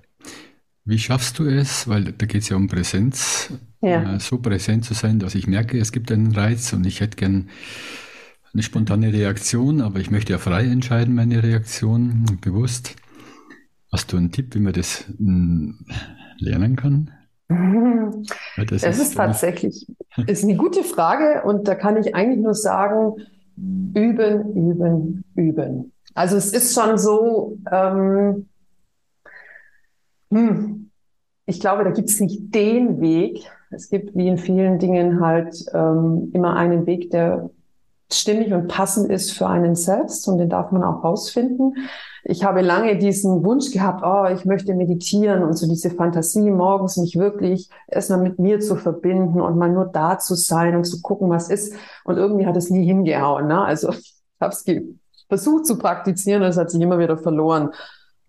[0.86, 1.90] Wie schaffst du es?
[1.90, 3.50] Weil da geht es ja um Präsenz.
[3.82, 4.16] Ja.
[4.16, 7.18] Äh, so präsent zu sein, dass ich merke, es gibt einen Reiz und ich hätte
[7.18, 7.50] gern
[8.56, 12.96] eine spontane Reaktion, aber ich möchte ja frei entscheiden, meine Reaktion, bewusst.
[13.92, 15.86] Hast du einen Tipp, wie man das hm,
[16.40, 17.12] lernen kann?
[18.58, 19.86] Das, das, ist, ist tatsächlich
[20.28, 23.16] ist eine gute Frage und da kann ich eigentlich nur sagen,
[23.58, 25.92] üben, üben, üben.
[26.14, 28.48] Also es ist schon so, ähm,
[30.32, 30.90] hm,
[31.46, 33.42] ich glaube, da gibt es nicht den Weg.
[33.72, 37.50] Es gibt wie in vielen Dingen halt ähm, immer einen Weg, der
[38.12, 41.76] stimmig und passend ist für einen selbst und den darf man auch rausfinden.
[42.24, 46.98] Ich habe lange diesen Wunsch gehabt, oh, ich möchte meditieren und so diese Fantasie morgens
[46.98, 51.02] mich wirklich erstmal mit mir zu verbinden und mal nur da zu sein und zu
[51.02, 51.76] gucken, was ist.
[52.04, 53.48] Und irgendwie hat es nie hingehauen.
[53.48, 53.64] Ne?
[53.64, 54.66] Also ich habe es
[55.28, 57.72] versucht zu praktizieren es hat sich immer wieder verloren.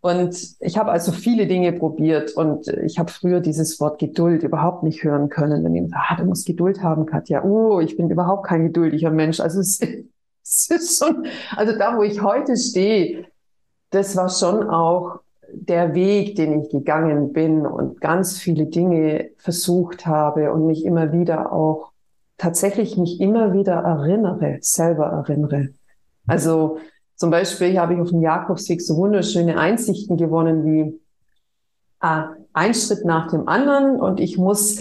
[0.06, 4.84] Und ich habe also viele Dinge probiert und ich habe früher dieses Wort Geduld überhaupt
[4.84, 5.64] nicht hören können.
[5.64, 7.42] Wenn jemand sagt, ah, du musst Geduld haben, Katja.
[7.42, 9.40] Oh, ich bin überhaupt kein geduldiger Mensch.
[9.40, 9.80] Also es,
[10.44, 13.24] es ist schon, also da, wo ich heute stehe,
[13.90, 20.06] das war schon auch der Weg, den ich gegangen bin und ganz viele Dinge versucht
[20.06, 21.90] habe und mich immer wieder auch
[22.38, 25.70] tatsächlich mich immer wieder erinnere, selber erinnere.
[26.28, 26.78] Also
[27.16, 31.00] zum Beispiel habe ich auf dem Jakobsweg so wunderschöne Einsichten gewonnen wie
[32.00, 34.80] ah, ein Schritt nach dem anderen und ich muss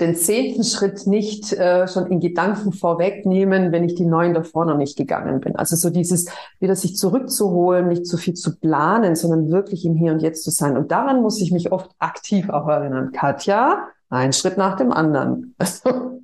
[0.00, 4.76] den zehnten Schritt nicht äh, schon in Gedanken vorwegnehmen, wenn ich die neun davor noch
[4.76, 5.56] nicht gegangen bin.
[5.56, 6.26] Also so dieses
[6.58, 10.50] wieder sich zurückzuholen, nicht zu viel zu planen, sondern wirklich im Hier und Jetzt zu
[10.50, 10.76] sein.
[10.76, 13.12] Und daran muss ich mich oft aktiv auch erinnern.
[13.12, 15.54] Katja, ein Schritt nach dem anderen.
[15.58, 15.90] Also,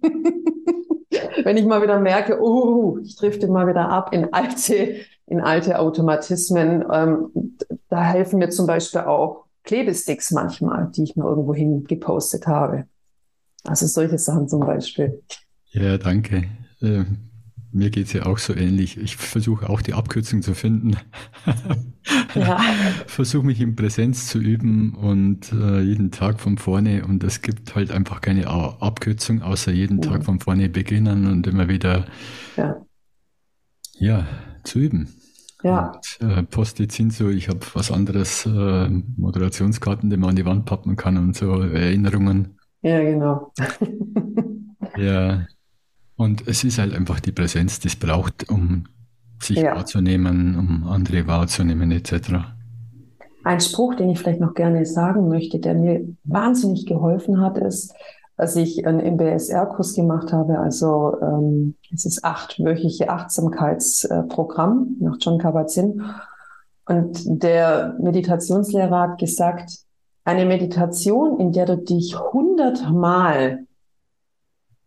[1.45, 5.78] wenn ich mal wieder merke, oh, ich drifte mal wieder ab in alte, in alte
[5.78, 7.56] Automatismen, ähm,
[7.88, 12.86] da helfen mir zum Beispiel auch Klebesticks manchmal, die ich mir irgendwo hin gepostet habe.
[13.64, 15.22] Also solche Sachen zum Beispiel.
[15.70, 16.44] Ja, danke.
[16.80, 17.04] Äh,
[17.72, 18.96] mir geht es ja auch so ähnlich.
[18.96, 20.96] Ich versuche auch die Abkürzung zu finden.
[22.34, 22.58] Ja.
[23.06, 27.04] versuche mich in Präsenz zu üben und äh, jeden Tag von vorne.
[27.04, 30.02] Und es gibt halt einfach keine Abkürzung, außer jeden mhm.
[30.02, 32.06] Tag von vorne beginnen und immer wieder
[32.56, 32.76] ja,
[33.98, 34.26] ja
[34.64, 35.15] zu üben.
[35.66, 35.92] Ja.
[36.20, 40.46] Und, äh, Post-it sind so, ich habe was anderes, äh, Moderationskarten, die man an die
[40.46, 42.59] Wand pappen kann und so Erinnerungen.
[42.83, 43.52] Ja, genau.
[44.96, 45.46] ja.
[46.14, 48.85] Und es ist halt einfach die Präsenz, die es braucht, um
[49.42, 49.74] sich ja.
[49.74, 52.31] wahrzunehmen, um andere wahrzunehmen, etc.
[53.42, 57.92] Ein Spruch, den ich vielleicht noch gerne sagen möchte, der mir wahnsinnig geholfen hat, ist,
[58.37, 66.03] als ich einen MBSR-Kurs gemacht habe, also ähm, es ist achtwöchige Achtsamkeitsprogramm nach John Kabat-Zinn.
[66.85, 69.79] Und der Meditationslehrer hat gesagt,
[70.25, 73.64] eine Meditation, in der du dich hundertmal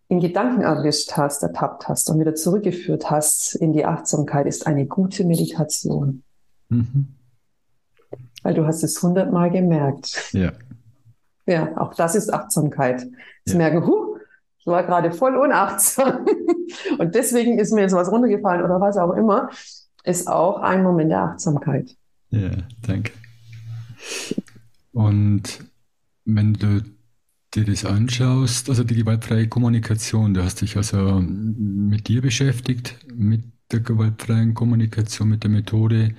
[0.09, 4.85] in Gedanken erwischt hast, ertappt hast und wieder zurückgeführt hast in die Achtsamkeit, ist eine
[4.85, 6.23] gute Meditation.
[6.69, 7.15] Mhm.
[8.43, 10.33] Weil du hast es hundertmal gemerkt.
[10.33, 10.51] Ja.
[11.49, 13.01] Ja, auch das ist Achtsamkeit.
[13.43, 13.57] Das ja.
[13.57, 14.17] merken, huh,
[14.59, 16.25] ich war gerade voll unachtsam.
[16.99, 19.49] und deswegen ist mir jetzt was runtergefallen oder was auch immer,
[20.03, 21.95] ist auch ein Moment der Achtsamkeit.
[22.29, 22.51] Ja,
[22.85, 23.11] danke.
[24.93, 25.65] Und
[26.25, 26.83] wenn du
[27.55, 33.41] dir das anschaust, also die gewaltfreie Kommunikation, du hast dich also mit dir beschäftigt, mit
[33.71, 36.13] der gewaltfreien Kommunikation, mit der Methode.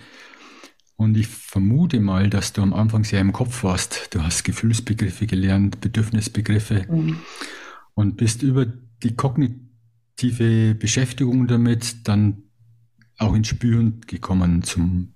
[1.00, 4.10] Und ich vermute mal, dass du am Anfang sehr im Kopf warst.
[4.12, 7.16] Du hast Gefühlsbegriffe gelernt, Bedürfnisbegriffe mhm.
[7.94, 12.42] und bist über die kognitive Beschäftigung damit dann
[13.16, 15.14] auch ins Spüren gekommen, zum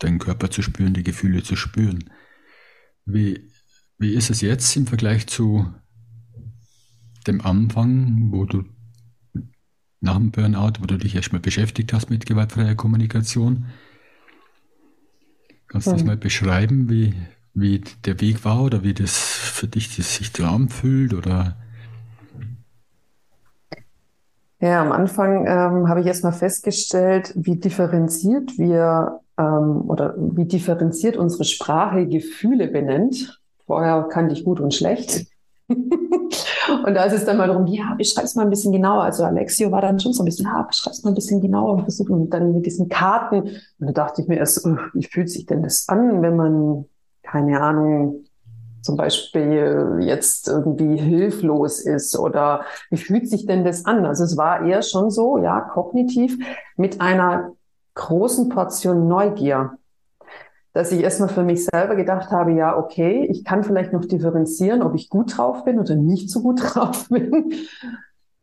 [0.00, 2.10] deinen Körper zu spüren, die Gefühle zu spüren.
[3.06, 3.48] Wie,
[3.96, 5.72] wie ist es jetzt im Vergleich zu
[7.26, 8.64] dem Anfang, wo du
[10.02, 13.64] nach dem Burnout, wo du dich erstmal beschäftigt hast mit gewaltfreier Kommunikation?
[15.72, 15.98] Kannst du hm.
[15.98, 17.14] das mal beschreiben, wie,
[17.54, 21.14] wie der Weg war oder wie das für dich das sich so anfühlt?
[21.14, 21.56] Oder?
[24.60, 31.16] Ja, am Anfang ähm, habe ich erstmal festgestellt, wie differenziert wir ähm, oder wie differenziert
[31.16, 33.40] unsere Sprache Gefühle benennt.
[33.66, 35.26] Vorher kannte ich gut und schlecht.
[36.86, 39.02] Und da ist es dann mal darum, ja, beschreib es mal ein bisschen genauer.
[39.02, 41.74] Also Alexio war dann schon so ein bisschen, ja, beschreib es mal ein bisschen genauer
[41.74, 43.42] und versuchen und dann mit diesen Karten.
[43.42, 46.84] Und da dachte ich mir erst, wie fühlt sich denn das an, wenn man,
[47.22, 48.24] keine Ahnung,
[48.82, 54.04] zum Beispiel jetzt irgendwie hilflos ist oder wie fühlt sich denn das an?
[54.04, 56.36] Also es war eher schon so, ja, kognitiv
[56.76, 57.52] mit einer
[57.94, 59.78] großen Portion Neugier,
[60.72, 64.82] dass ich erstmal für mich selber gedacht habe, ja, okay, ich kann vielleicht noch differenzieren,
[64.82, 67.52] ob ich gut drauf bin oder nicht so gut drauf bin.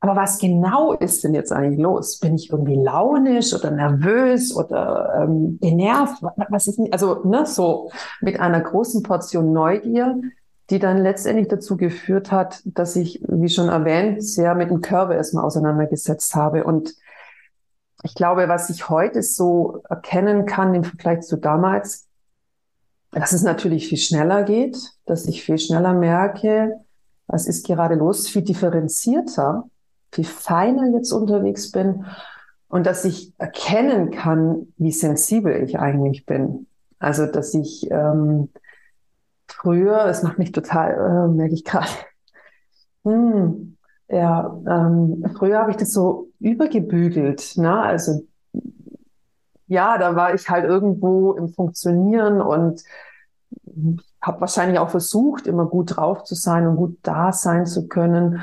[0.02, 2.20] Aber was genau ist denn jetzt eigentlich los?
[2.20, 6.22] Bin ich irgendwie launisch oder nervös oder ähm, genervt?
[6.50, 10.22] Was ist denn, also ne, so mit einer großen Portion Neugier,
[10.70, 15.16] die dann letztendlich dazu geführt hat, dass ich, wie schon erwähnt, sehr mit dem Körper
[15.16, 16.94] erstmal auseinandergesetzt habe und
[18.04, 22.09] ich glaube, was ich heute so erkennen kann im Vergleich zu damals,
[23.12, 26.80] dass es natürlich viel schneller geht, dass ich viel schneller merke,
[27.28, 29.66] was ist gerade los, viel differenzierter,
[30.12, 32.06] viel feiner jetzt unterwegs bin
[32.68, 36.68] und dass ich erkennen kann, wie sensibel ich eigentlich bin.
[37.00, 38.50] Also, dass ich ähm,
[39.48, 41.90] früher, das macht mich total, äh, merke ich gerade,
[43.04, 47.80] hm, ja, ähm, früher habe ich das so übergebügelt, ne?
[47.80, 48.24] Also
[49.70, 52.84] ja, da war ich halt irgendwo im Funktionieren und
[54.22, 58.42] habe wahrscheinlich auch versucht, immer gut drauf zu sein und gut da sein zu können.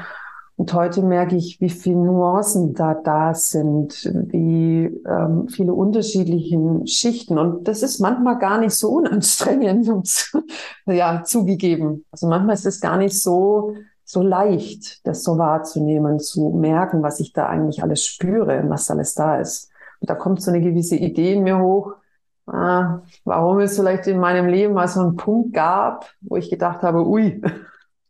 [0.55, 7.39] Und heute merke ich, wie viele Nuancen da da sind, wie ähm, viele unterschiedliche Schichten.
[7.39, 10.33] Und das ist manchmal gar nicht so unanstrengend,
[10.87, 12.07] ja, zugegeben.
[12.11, 17.21] Also manchmal ist es gar nicht so, so leicht, das so wahrzunehmen, zu merken, was
[17.21, 19.71] ich da eigentlich alles spüre und was alles da ist.
[20.01, 21.95] Da kommt so eine gewisse Idee in mir hoch,
[22.47, 26.83] ah, warum es vielleicht in meinem Leben mal so einen Punkt gab, wo ich gedacht
[26.83, 27.41] habe, ui,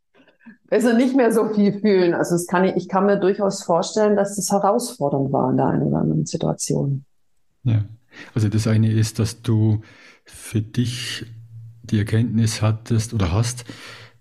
[0.69, 2.13] besser nicht mehr so viel fühlen.
[2.13, 5.67] Also es kann ich, ich kann mir durchaus vorstellen, dass das herausfordernd war in der
[5.67, 7.05] einen oder anderen Situation.
[7.63, 7.85] Ja,
[8.33, 9.81] also das eine ist, dass du
[10.25, 11.25] für dich
[11.83, 13.65] die Erkenntnis hattest oder hast,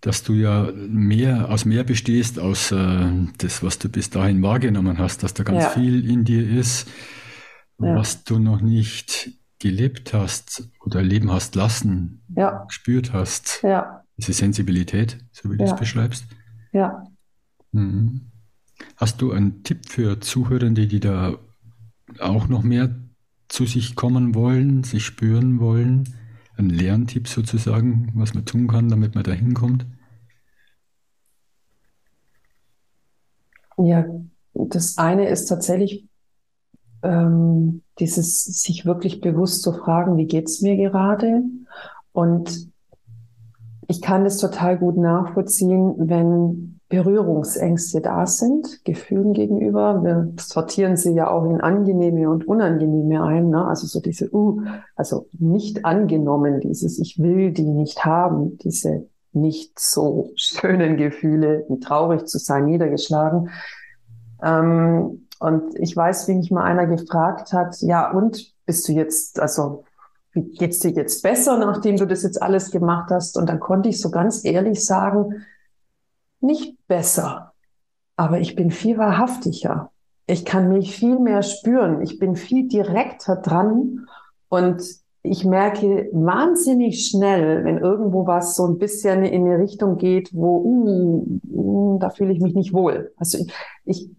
[0.01, 4.99] dass du ja mehr aus mehr bestehst aus äh, das, was du bis dahin wahrgenommen
[4.99, 5.71] hast, dass da ganz ja.
[5.71, 6.89] viel in dir ist,
[7.79, 7.97] ja.
[7.97, 12.65] was du noch nicht gelebt hast oder leben hast lassen, ja.
[12.67, 13.62] gespürt hast.
[13.62, 14.03] Ja.
[14.17, 16.27] Diese Sensibilität, so wie du es beschreibst.
[16.73, 17.05] Ja.
[17.73, 18.33] Mhm.
[18.97, 21.39] Hast du einen Tipp für Zuhörende, die da
[22.21, 22.95] auch noch mehr
[23.49, 26.15] zu sich kommen wollen, sich spüren wollen?
[26.57, 29.87] Ein Lerntipp sozusagen, was man tun kann, damit man da hinkommt?
[33.79, 34.07] Ja,
[34.55, 36.09] das eine ist tatsächlich
[37.03, 41.43] ähm, dieses sich wirklich bewusst zu fragen, wie geht's mir gerade?
[42.13, 42.71] Und
[43.89, 50.05] ich kann das total gut nachvollziehen, wenn Berührungsängste da sind, Gefühlen gegenüber.
[50.05, 53.51] Wir sortieren sie ja auch in angenehme und unangenehme ein.
[53.51, 53.67] Ne?
[53.67, 54.63] Also so diese, uh,
[54.95, 61.81] also nicht angenommen, dieses Ich will die nicht haben, diese nicht so schönen Gefühle, wie
[61.81, 63.51] traurig zu sein, niedergeschlagen.
[64.43, 69.40] Ähm, und ich weiß, wie mich mal einer gefragt hat, ja, und bist du jetzt,
[69.40, 69.85] also,
[70.33, 73.38] wie geht's dir jetzt besser, nachdem du das jetzt alles gemacht hast?
[73.38, 75.46] Und dann konnte ich so ganz ehrlich sagen,
[76.40, 77.53] nicht besser,
[78.16, 79.90] aber ich bin viel wahrhaftiger.
[80.27, 82.03] Ich kann mich viel mehr spüren.
[82.03, 84.07] Ich bin viel direkter dran
[84.49, 84.83] und
[85.22, 90.59] ich merke wahnsinnig schnell, wenn irgendwo was so ein bisschen in eine Richtung geht, wo,
[90.59, 93.12] uh, uh, da fühle ich mich nicht wohl.
[93.16, 93.53] Also ich,
[93.85, 94.11] ich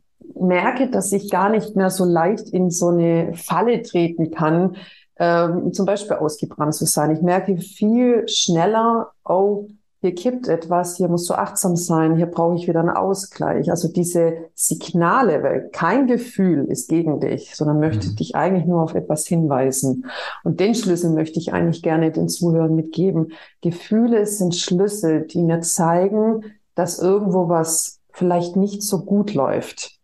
[0.41, 4.76] merke, dass ich gar nicht mehr so leicht in so eine Falle treten kann,
[5.19, 7.12] ähm, zum Beispiel ausgebrannt zu sein.
[7.12, 9.67] Ich merke viel schneller, oh,
[10.00, 13.71] hier kippt etwas, hier musst du achtsam sein, hier brauche ich wieder einen Ausgleich.
[13.71, 18.15] Also diese Signale, weil kein Gefühl ist gegen dich, sondern möchte mhm.
[18.15, 20.06] dich eigentlich nur auf etwas hinweisen.
[20.43, 23.34] Und den Schlüssel möchte ich eigentlich gerne den Zuhörern mitgeben.
[23.62, 26.43] Gefühle sind Schlüssel, die mir zeigen,
[26.76, 29.97] dass irgendwo was vielleicht nicht so gut läuft.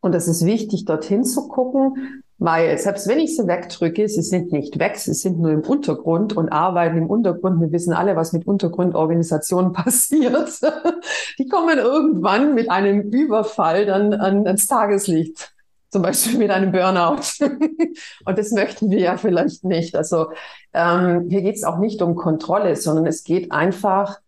[0.00, 4.50] Und es ist wichtig, dorthin zu gucken, weil selbst wenn ich sie wegdrücke, sie sind
[4.50, 7.60] nicht weg, sie sind nur im Untergrund und arbeiten im Untergrund.
[7.60, 10.58] Wir wissen alle, was mit Untergrundorganisationen passiert.
[11.38, 15.52] Die kommen irgendwann mit einem Überfall dann an, ans Tageslicht.
[15.90, 17.20] Zum Beispiel mit einem Burnout.
[18.24, 19.94] und das möchten wir ja vielleicht nicht.
[19.94, 20.30] Also
[20.72, 24.18] ähm, hier geht es auch nicht um Kontrolle, sondern es geht einfach,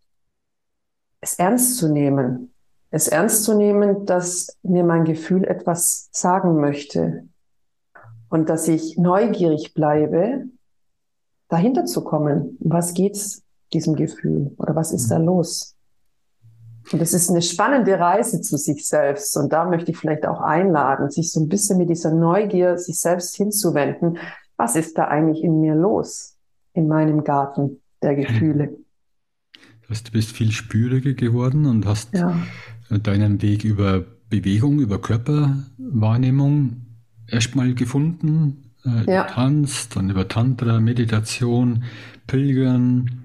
[1.23, 2.52] es ernst zu nehmen
[2.93, 7.25] es ernst zu nehmen, dass mir mein Gefühl etwas sagen möchte
[8.29, 10.45] und dass ich neugierig bleibe,
[11.49, 12.59] dahinter zu kommen.
[12.61, 15.25] Was geht's diesem Gefühl oder was ist da mhm.
[15.25, 15.75] los?
[16.93, 19.37] Und es ist eine spannende Reise zu sich selbst.
[19.39, 23.01] Und da möchte ich vielleicht auch einladen, sich so ein bisschen mit dieser Neugier sich
[23.01, 24.19] selbst hinzuwenden.
[24.59, 26.37] Was ist da eigentlich in mir los?
[26.75, 28.77] In meinem Garten der Gefühle.
[29.89, 32.35] Du bist viel spüriger geworden und hast ja
[32.99, 36.87] deinen Weg über Bewegung, über Körperwahrnehmung
[37.27, 38.73] erstmal gefunden.
[38.85, 39.25] Äh, ja.
[39.25, 41.85] Tanz, dann über Tantra, Meditation,
[42.27, 43.25] Pilgern.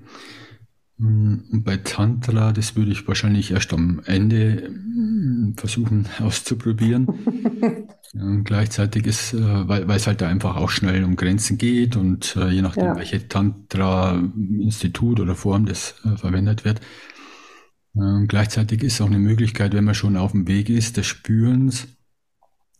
[0.98, 7.08] Mm, und bei Tantra, das würde ich wahrscheinlich erst am Ende mm, versuchen auszuprobieren.
[8.14, 12.36] und gleichzeitig ist, äh, weil, weil es halt einfach auch schnell um Grenzen geht und
[12.36, 12.96] äh, je nachdem, ja.
[12.98, 16.82] welche Tantra-Institut oder Form das verwendet wird,
[18.00, 21.88] ähm, gleichzeitig ist auch eine Möglichkeit, wenn man schon auf dem Weg ist, des Spürens,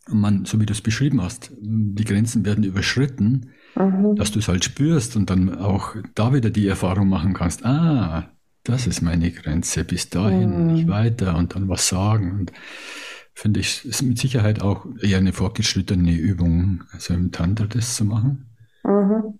[0.08, 4.16] und man, so wie du es beschrieben hast, die Grenzen werden überschritten, mhm.
[4.16, 8.30] dass du es halt spürst und dann auch da wieder die Erfahrung machen kannst, ah,
[8.64, 10.72] das ist meine Grenze, bis dahin, mhm.
[10.72, 12.32] nicht weiter und dann was sagen.
[12.32, 12.52] Und
[13.34, 18.04] finde ich, ist mit Sicherheit auch eher eine fortgeschrittene Übung, also im Tantra das zu
[18.04, 18.46] machen.
[18.84, 19.38] Mhm.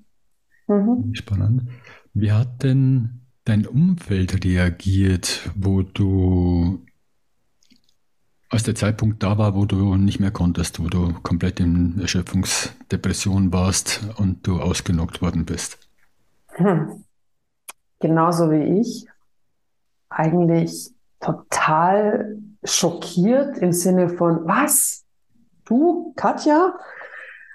[0.68, 1.14] Mhm.
[1.14, 1.68] Spannend.
[2.14, 6.84] Wie hat denn dein Umfeld reagiert, wo du
[8.50, 13.52] als der Zeitpunkt da war, wo du nicht mehr konntest, wo du komplett in Erschöpfungsdepression
[13.52, 15.78] warst und du ausgenockt worden bist?
[16.54, 17.04] Hm.
[18.00, 19.06] genauso wie ich,
[20.08, 20.90] eigentlich
[21.20, 25.04] total schockiert im Sinne von, was?
[25.64, 26.76] Du, Katja?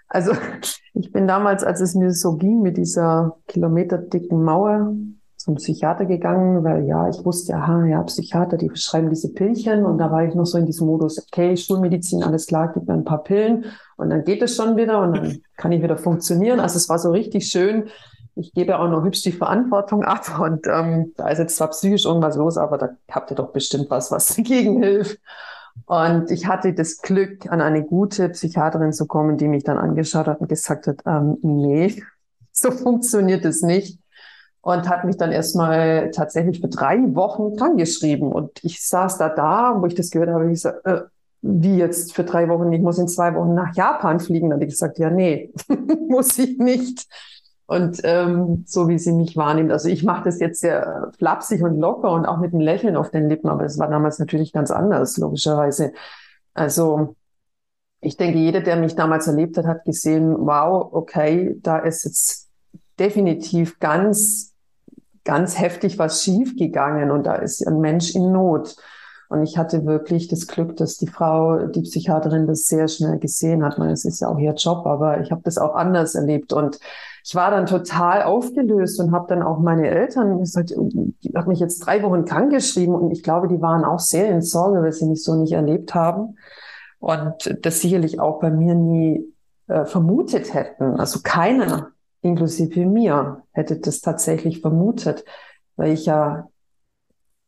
[0.08, 0.34] Also
[0.94, 4.96] ich bin damals, als es mir so ging mit dieser kilometerdicken Mauer
[5.44, 9.98] zum Psychiater gegangen, weil ja, ich wusste, aha, ja, Psychiater, die verschreiben diese Pillchen und
[9.98, 13.04] da war ich noch so in diesem Modus, okay, Schulmedizin, alles klar, gib mir ein
[13.04, 13.66] paar Pillen
[13.98, 16.62] und dann geht es schon wieder und dann kann ich wieder funktionieren.
[16.62, 17.90] Also es war so richtig schön.
[18.36, 22.06] Ich gebe auch noch hübsch die Verantwortung ab und ähm, da ist jetzt zwar psychisch
[22.06, 25.20] irgendwas los, aber da habt ihr doch bestimmt was, was dagegen hilft.
[25.88, 30.28] Und ich hatte das Glück, an eine gute Psychiaterin zu kommen, die mich dann angeschaut
[30.28, 32.02] hat und gesagt hat, ähm, nee,
[32.54, 34.00] so funktioniert es nicht.
[34.64, 38.32] Und hat mich dann erstmal tatsächlich für drei Wochen krankgeschrieben.
[38.32, 41.02] Und ich saß da da, wo ich das gehört habe, ich gesagt, äh,
[41.42, 42.72] wie jetzt für drei Wochen?
[42.72, 44.50] Ich muss in zwei Wochen nach Japan fliegen.
[44.50, 45.54] Da habe ich gesagt, ja, nee,
[46.08, 47.06] muss ich nicht.
[47.66, 49.72] Und ähm, so wie sie mich wahrnimmt.
[49.72, 53.12] Also ich mache das jetzt sehr flapsig und locker und auch mit einem Lächeln auf
[53.12, 55.94] den Lippen, aber es war damals natürlich ganz anders, logischerweise.
[56.54, 57.16] Also
[58.00, 62.50] ich denke, jeder, der mich damals erlebt hat, hat gesehen, wow, okay, da ist jetzt
[63.00, 64.53] definitiv ganz,
[65.24, 68.76] ganz heftig was schiefgegangen und da ist ein Mensch in Not.
[69.30, 73.64] Und ich hatte wirklich das Glück, dass die Frau, die Psychiaterin, das sehr schnell gesehen
[73.64, 73.80] hat.
[73.80, 76.54] es ist ja auch ihr Job, aber ich habe das auch anders erlebt.
[76.54, 76.80] Und
[77.26, 81.60] ich war dann total aufgelöst und habe dann auch meine Eltern gesagt, die hat mich
[81.60, 84.92] jetzt drei Wochen krank geschrieben und ich glaube, die waren auch sehr in Sorge, weil
[84.92, 86.38] sie mich so nicht erlebt haben
[87.00, 89.26] und das sicherlich auch bei mir nie
[89.68, 91.00] äh, vermutet hätten.
[91.00, 91.92] Also keiner,
[92.24, 95.24] inklusive mir, hätte das tatsächlich vermutet,
[95.76, 96.48] weil ich ja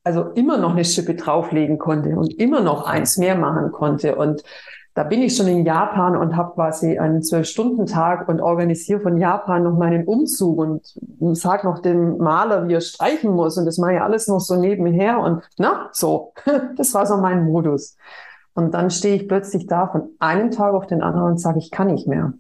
[0.04, 4.16] also immer noch eine Schippe drauflegen konnte und immer noch eins mehr machen konnte.
[4.16, 4.44] Und
[4.94, 9.64] da bin ich schon in Japan und habe quasi einen Zwölf-Stunden-Tag und organisiere von Japan
[9.64, 10.84] noch meinen Umzug und
[11.36, 13.58] sag noch dem Maler, wie er streichen muss.
[13.58, 15.20] Und das mache ich alles noch so nebenher.
[15.20, 16.34] Und na, so,
[16.78, 17.98] das war so mein Modus.
[18.54, 21.72] Und dann stehe ich plötzlich da von einem Tag auf den anderen und sage, ich
[21.72, 22.34] kann nicht mehr.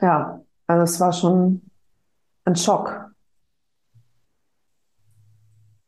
[0.00, 1.62] Ja, also es war schon
[2.44, 3.12] ein Schock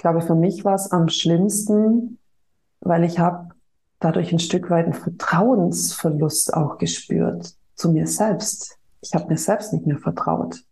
[0.05, 2.19] glaube, für mich war es am schlimmsten,
[2.81, 3.55] weil ich habe
[4.01, 8.79] dadurch ein Stück weit einen Vertrauensverlust auch gespürt zu mir selbst.
[9.01, 10.63] Ich habe mir selbst nicht mehr vertraut.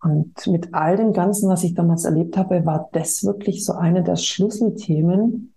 [0.00, 4.04] Und mit all dem Ganzen, was ich damals erlebt habe, war das wirklich so eine
[4.04, 5.52] der Schlüsselthemen.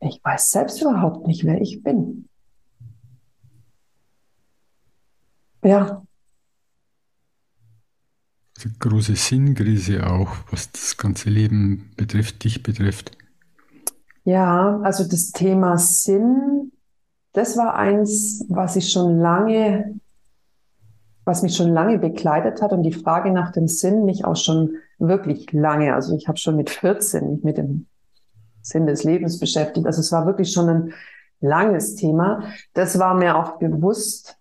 [0.00, 2.27] Ich weiß selbst überhaupt nicht, wer ich bin.
[5.68, 6.02] Ja,
[8.78, 13.12] große Sinnkrise auch, was das ganze Leben betrifft, dich betrifft.
[14.24, 16.72] Ja, also das Thema Sinn,
[17.34, 20.00] das war eins, was ich schon lange,
[21.26, 24.76] was mich schon lange begleitet hat und die Frage nach dem Sinn mich auch schon
[24.98, 27.88] wirklich lange, also ich habe schon mit 14 mich mit dem
[28.62, 29.86] Sinn des Lebens beschäftigt.
[29.86, 30.94] Also es war wirklich schon ein
[31.40, 32.42] langes Thema.
[32.72, 34.37] Das war mir auch bewusst,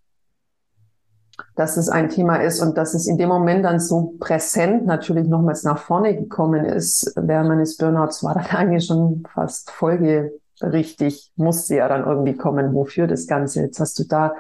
[1.58, 5.28] dass es ein Thema ist und dass es in dem Moment dann so präsent natürlich
[5.28, 11.78] nochmals nach vorne gekommen ist, während meines Burnouts war dann eigentlich schon fast folgerichtig, musste
[11.78, 13.62] ja dann irgendwie kommen, wofür das Ganze.
[13.62, 14.36] Jetzt hast du da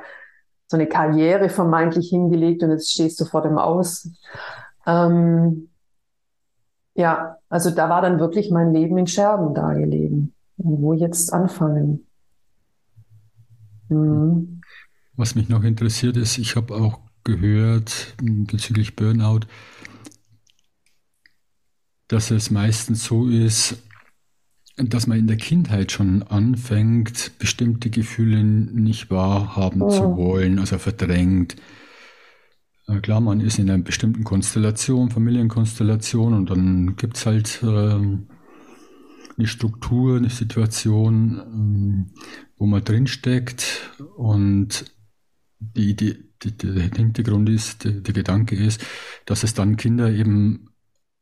[0.68, 4.08] so eine Karriere vermeintlich hingelegt und jetzt stehst du vor dem Aus.
[4.86, 5.70] Ähm,
[6.94, 10.36] ja, also da war dann wirklich mein Leben in Scherben dargelegen.
[10.58, 12.06] Wo jetzt anfangen?
[13.90, 14.62] Mhm.
[15.16, 19.42] Was mich noch interessiert ist, ich habe auch gehört bezüglich Burnout,
[22.08, 23.84] dass es meistens so ist,
[24.78, 29.90] dass man in der Kindheit schon anfängt, bestimmte Gefühle nicht wahrhaben oh.
[29.90, 31.58] zu wollen, also verdrängt.
[32.88, 37.68] Äh, klar, man ist in einer bestimmten Konstellation, Familienkonstellation, und dann gibt es halt äh,
[37.68, 42.06] eine Struktur, eine Situation, ähm,
[42.56, 44.86] wo man drinsteckt und
[45.60, 48.84] die, die, die, der Hintergrund ist, der, der Gedanke ist,
[49.26, 50.70] dass es dann Kinder eben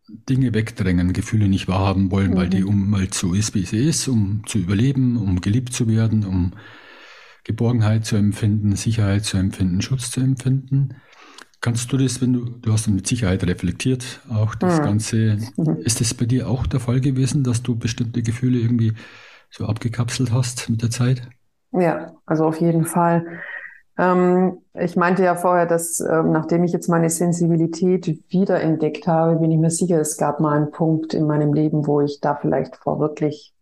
[0.07, 2.36] Dinge wegdrängen, Gefühle nicht wahrhaben wollen, mhm.
[2.36, 5.88] weil die um halt so ist, wie sie ist, um zu überleben, um geliebt zu
[5.88, 6.53] werden, um
[7.43, 10.95] Geborgenheit zu empfinden, Sicherheit zu empfinden, Schutz zu empfinden.
[11.61, 14.84] Kannst du das, wenn du, du hast mit Sicherheit reflektiert, auch das mhm.
[14.84, 15.78] Ganze, mhm.
[15.84, 18.93] ist das bei dir auch der Fall gewesen, dass du bestimmte Gefühle irgendwie
[19.49, 21.28] so abgekapselt hast mit der Zeit?
[21.72, 23.26] Ja, also auf jeden Fall.
[23.98, 29.52] Ähm, ich meinte ja vorher, dass ähm, nachdem ich jetzt meine Sensibilität wiederentdeckt habe, bin
[29.52, 32.76] ich mir sicher, es gab mal einen Punkt in meinem Leben, wo ich da vielleicht
[32.76, 33.54] vor wirklich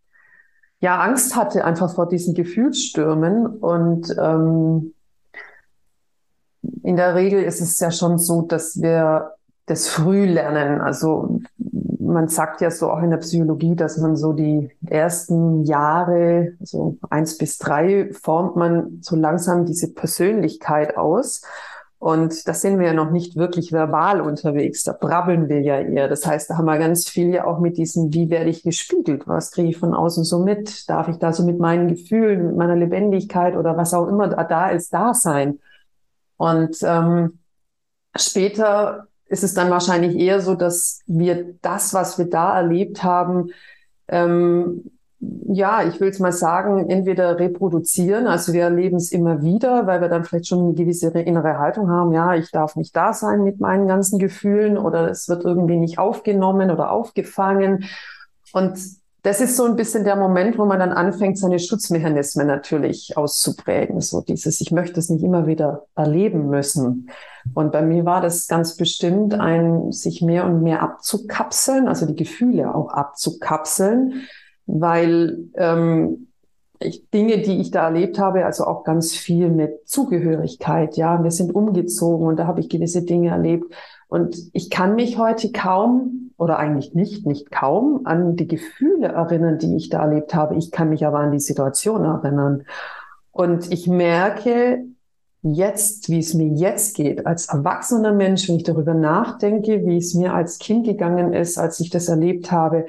[0.80, 3.46] ja Angst hatte, einfach vor diesen Gefühlsstürmen.
[3.46, 4.94] Und ähm,
[6.82, 9.32] in der Regel ist es ja schon so, dass wir
[9.66, 10.80] das Frühlernen.
[10.80, 11.40] Also
[12.14, 16.96] man sagt ja so auch in der Psychologie, dass man so die ersten Jahre, so
[17.10, 21.42] eins bis drei, formt man so langsam diese Persönlichkeit aus.
[21.98, 24.84] Und da sind wir ja noch nicht wirklich verbal unterwegs.
[24.84, 26.08] Da brabbeln wir ja eher.
[26.08, 29.26] Das heißt, da haben wir ganz viel ja auch mit diesem, wie werde ich gespiegelt?
[29.26, 30.88] Was kriege ich von außen so mit?
[30.88, 34.44] Darf ich da so mit meinen Gefühlen, mit meiner Lebendigkeit oder was auch immer da,
[34.44, 35.60] da ist, da sein?
[36.36, 37.38] Und ähm,
[38.14, 43.50] später ist es dann wahrscheinlich eher so, dass wir das, was wir da erlebt haben,
[44.08, 44.84] ähm,
[45.48, 50.00] ja, ich will es mal sagen, entweder reproduzieren, also wir erleben es immer wieder, weil
[50.00, 53.42] wir dann vielleicht schon eine gewisse innere Haltung haben, ja, ich darf nicht da sein
[53.42, 57.84] mit meinen ganzen Gefühlen oder es wird irgendwie nicht aufgenommen oder aufgefangen.
[58.52, 58.78] Und
[59.24, 64.02] das ist so ein bisschen der Moment, wo man dann anfängt, seine Schutzmechanismen natürlich auszuprägen.
[64.02, 67.08] So dieses, ich möchte es nicht immer wieder erleben müssen.
[67.54, 72.16] Und bei mir war das ganz bestimmt ein, sich mehr und mehr abzukapseln, also die
[72.16, 74.26] Gefühle auch abzukapseln,
[74.66, 76.28] weil ähm,
[76.78, 81.30] ich, Dinge, die ich da erlebt habe, also auch ganz viel mit Zugehörigkeit, ja, wir
[81.30, 83.72] sind umgezogen und da habe ich gewisse Dinge erlebt.
[84.14, 89.58] Und ich kann mich heute kaum oder eigentlich nicht, nicht kaum an die Gefühle erinnern,
[89.58, 90.54] die ich da erlebt habe.
[90.54, 92.64] Ich kann mich aber an die Situation erinnern.
[93.32, 94.84] Und ich merke
[95.42, 100.14] jetzt, wie es mir jetzt geht, als erwachsener Mensch, wenn ich darüber nachdenke, wie es
[100.14, 102.86] mir als Kind gegangen ist, als ich das erlebt habe,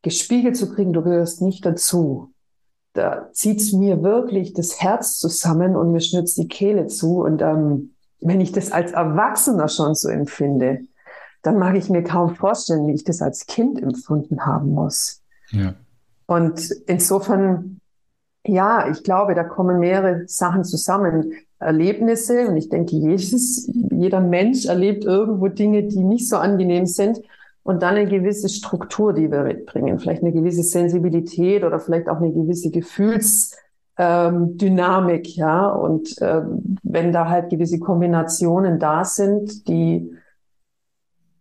[0.00, 2.32] gespiegelt zu kriegen, du gehörst nicht dazu.
[2.94, 7.20] Da zieht's mir wirklich das Herz zusammen und mir schnürzt die Kehle zu.
[7.20, 7.91] Und ähm,
[8.22, 10.80] wenn ich das als Erwachsener schon so empfinde,
[11.42, 15.22] dann mag ich mir kaum vorstellen, wie ich das als Kind empfunden haben muss.
[15.50, 15.74] Ja.
[16.26, 17.80] Und insofern,
[18.46, 21.32] ja, ich glaube, da kommen mehrere Sachen zusammen.
[21.58, 27.20] Erlebnisse, und ich denke, jedes, jeder Mensch erlebt irgendwo Dinge, die nicht so angenehm sind
[27.62, 32.16] und dann eine gewisse Struktur, die wir mitbringen, vielleicht eine gewisse Sensibilität oder vielleicht auch
[32.16, 33.62] eine gewisse Gefühlsdynamik,
[33.98, 35.68] ähm, ja.
[35.68, 40.10] Und ähm, wenn da halt gewisse Kombinationen da sind, die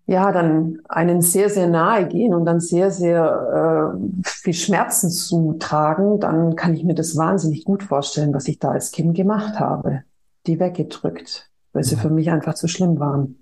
[0.06, 6.20] ja dann einen sehr, sehr nahe gehen und dann sehr, sehr äh, viel Schmerzen zutragen,
[6.20, 10.04] dann kann ich mir das wahnsinnig gut vorstellen, was ich da als Kind gemacht habe.
[10.48, 13.41] Die weggedrückt, weil sie für mich einfach zu schlimm waren.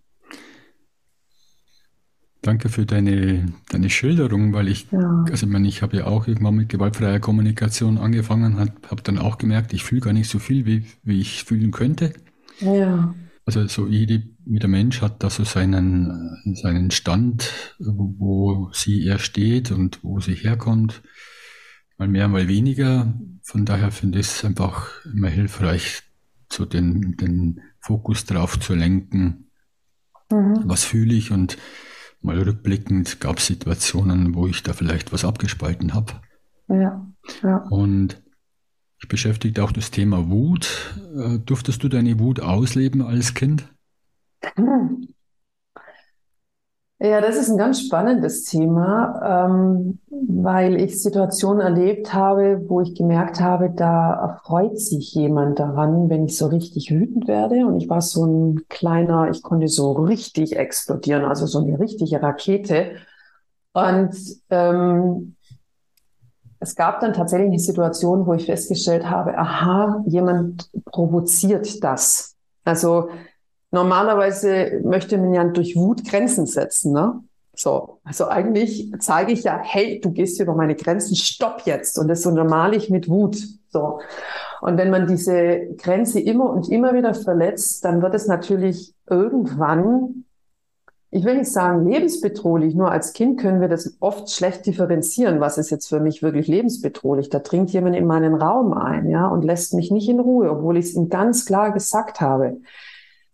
[2.42, 5.26] Danke für deine, deine Schilderung, weil ich, ja.
[5.30, 9.18] also ich meine, ich habe ja auch irgendwann mit gewaltfreier Kommunikation angefangen, habe hab dann
[9.18, 12.14] auch gemerkt, ich fühle gar nicht so viel, wie, wie ich fühlen könnte.
[12.62, 13.14] Ja.
[13.46, 19.72] Also so jede, jeder Mensch hat da so seinen, seinen Stand, wo sie er steht
[19.72, 21.02] und wo sie herkommt.
[21.98, 23.14] Mal mehr, mal weniger.
[23.44, 26.04] Von daher finde ich es einfach immer hilfreich,
[26.50, 29.50] so den, den Fokus drauf zu lenken.
[30.32, 30.62] Mhm.
[30.64, 31.58] Was fühle ich und
[32.22, 36.14] mal rückblickend gab es Situationen, wo ich da vielleicht was abgespalten habe.
[36.68, 37.08] Ja,
[37.44, 37.58] ja.
[37.70, 38.22] Und
[39.02, 40.96] ich beschäftige auch das Thema Wut.
[41.16, 43.68] Äh, durftest du deine Wut ausleben als Kind?
[47.02, 52.93] Ja, das ist ein ganz spannendes Thema, ähm, weil ich Situationen erlebt habe, wo ich
[52.93, 57.66] gemerkt habe, da erfreut sich jemand daran, wenn ich so richtig wütend werde.
[57.66, 62.22] Und ich war so ein kleiner, ich konnte so richtig explodieren, also so eine richtige
[62.22, 62.97] Rakete.
[63.72, 64.14] Und
[64.50, 65.36] ähm,
[66.60, 72.36] es gab dann tatsächlich eine Situation, wo ich festgestellt habe, aha, jemand provoziert das.
[72.66, 73.08] Also
[73.72, 77.22] normalerweise möchte man ja durch Wut Grenzen setzen, ne?
[77.60, 82.00] So, also eigentlich zeige ich ja, hey, du gehst über meine Grenzen, stopp jetzt.
[82.00, 83.38] Und das so normal ich mit Wut.
[83.68, 84.00] So.
[84.62, 90.24] Und wenn man diese Grenze immer und immer wieder verletzt, dann wird es natürlich irgendwann,
[91.12, 95.42] ich will nicht sagen lebensbedrohlich, nur als Kind können wir das oft schlecht differenzieren.
[95.42, 97.30] Was ist jetzt für mich wirklich lebensbedrohlich?
[97.30, 100.78] Da dringt jemand in meinen Raum ein, ja, und lässt mich nicht in Ruhe, obwohl
[100.78, 102.62] ich es ihm ganz klar gesagt habe.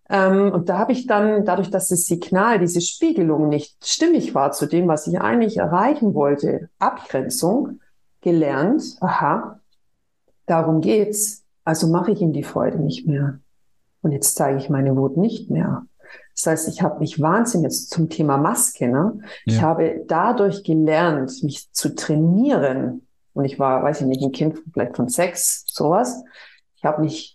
[0.09, 4.51] Ähm, und da habe ich dann, dadurch, dass das Signal, diese Spiegelung nicht stimmig war
[4.51, 7.79] zu dem, was ich eigentlich erreichen wollte, Abgrenzung,
[8.21, 9.59] gelernt, aha,
[10.45, 13.39] darum geht's, also mache ich ihm die Freude nicht mehr.
[14.01, 15.85] Und jetzt zeige ich meine Wut nicht mehr.
[16.35, 19.19] Das heißt, ich habe mich wahnsinnig jetzt zum Thema Maske, ne?
[19.19, 19.27] Ja.
[19.45, 23.07] Ich habe dadurch gelernt, mich zu trainieren.
[23.33, 26.23] Und ich war, weiß ich nicht, ein Kind vielleicht von sechs, sowas.
[26.75, 27.34] Ich habe mich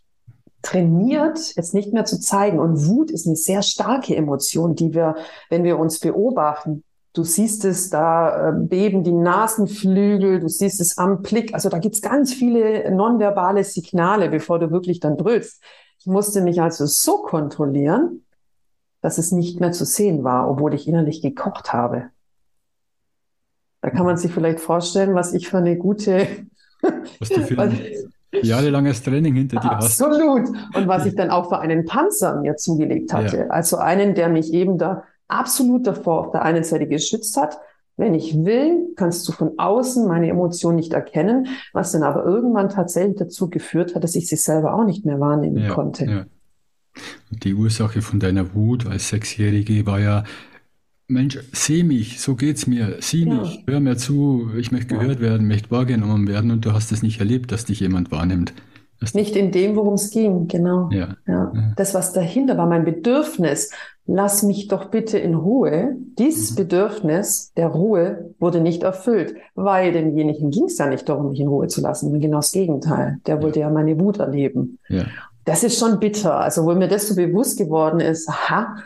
[0.62, 2.58] trainiert, es nicht mehr zu zeigen.
[2.58, 5.16] Und Wut ist eine sehr starke Emotion, die wir,
[5.48, 10.98] wenn wir uns beobachten, du siehst es, da äh, beben die Nasenflügel, du siehst es
[10.98, 11.54] am Blick.
[11.54, 15.62] Also da gibt's ganz viele nonverbale Signale, bevor du wirklich dann brüllst.
[15.98, 18.24] Ich musste mich also so kontrollieren,
[19.00, 22.10] dass es nicht mehr zu sehen war, obwohl ich innerlich gekocht habe.
[23.82, 26.26] Da kann man sich vielleicht vorstellen, was ich für eine gute,
[27.18, 27.56] was du für
[28.32, 30.00] jahrelanges Training hinter dir hast.
[30.00, 30.48] Absolut.
[30.74, 33.36] Und was ich dann auch für einen Panzer mir zugelegt hatte.
[33.36, 33.46] Ja.
[33.48, 37.58] Also einen, der mich eben da absolut davor auf der einen Seite geschützt hat.
[37.96, 42.70] Wenn ich will, kannst du von außen meine Emotionen nicht erkennen, was dann aber irgendwann
[42.70, 46.04] tatsächlich dazu geführt hat, dass ich sie selber auch nicht mehr wahrnehmen ja, konnte.
[46.06, 46.24] Ja.
[47.30, 50.24] Die Ursache von deiner Wut als Sechsjährige war ja,
[51.10, 53.34] Mensch, seh mich, so geht's mir, sieh ja.
[53.34, 57.02] mich, hör mir zu, ich möchte gehört werden, möchte wahrgenommen werden und du hast es
[57.02, 58.54] nicht erlebt, dass dich jemand wahrnimmt.
[59.14, 60.90] Nicht in dem, worum es ging, genau.
[60.92, 61.16] Ja.
[61.26, 61.52] ja.
[61.76, 63.70] Das, was dahinter war, mein Bedürfnis,
[64.06, 65.96] lass mich doch bitte in Ruhe.
[66.18, 66.56] Dieses mhm.
[66.56, 71.48] Bedürfnis der Ruhe wurde nicht erfüllt, weil demjenigen ging es ja nicht darum, mich in
[71.48, 73.18] Ruhe zu lassen, genau das Gegenteil.
[73.26, 74.78] Der wollte ja, ja meine Wut erleben.
[74.88, 75.04] Ja.
[75.46, 76.38] Das ist schon bitter.
[76.38, 78.76] Also, wo mir das so bewusst geworden ist, aha,